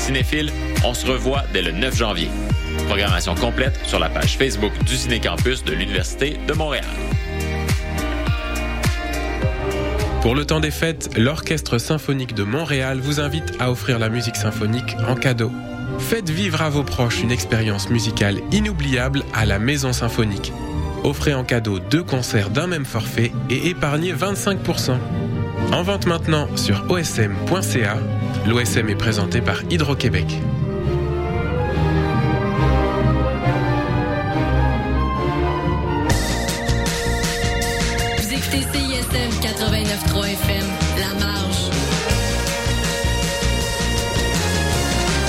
Cinéphile, 0.00 0.50
on 0.82 0.94
se 0.94 1.06
revoit 1.06 1.42
dès 1.52 1.60
le 1.60 1.72
9 1.72 1.94
janvier. 1.94 2.28
Programmation 2.86 3.34
complète 3.34 3.78
sur 3.84 3.98
la 3.98 4.08
page 4.08 4.38
Facebook 4.38 4.72
du 4.84 4.96
Cinécampus 4.96 5.62
de 5.62 5.72
l'Université 5.72 6.38
de 6.48 6.52
Montréal. 6.54 6.86
Pour 10.22 10.34
le 10.34 10.46
temps 10.46 10.60
des 10.60 10.70
fêtes, 10.70 11.10
l'Orchestre 11.16 11.78
symphonique 11.78 12.34
de 12.34 12.44
Montréal 12.44 12.98
vous 12.98 13.20
invite 13.20 13.52
à 13.60 13.70
offrir 13.70 13.98
la 13.98 14.08
musique 14.08 14.36
symphonique 14.36 14.96
en 15.06 15.14
cadeau. 15.14 15.52
Faites 15.98 16.30
vivre 16.30 16.62
à 16.62 16.70
vos 16.70 16.82
proches 16.82 17.22
une 17.22 17.30
expérience 17.30 17.90
musicale 17.90 18.40
inoubliable 18.52 19.22
à 19.34 19.44
la 19.44 19.58
Maison 19.58 19.92
Symphonique. 19.92 20.52
Offrez 21.04 21.34
en 21.34 21.44
cadeau 21.44 21.78
deux 21.78 22.02
concerts 22.02 22.50
d'un 22.50 22.66
même 22.66 22.86
forfait 22.86 23.32
et 23.50 23.68
épargnez 23.68 24.14
25%. 24.14 24.96
En 25.72 25.82
vente 25.82 26.06
maintenant 26.06 26.48
sur 26.56 26.84
osm.ca. 26.90 27.96
L'OSM 28.46 28.88
est 28.88 28.94
présenté 28.96 29.40
par 29.40 29.62
Hydro-Québec. 29.70 30.26
Vous 38.18 38.32
écoutez 38.32 38.62
CISM 38.72 39.30
89.3 39.42 40.24
FM. 40.26 40.59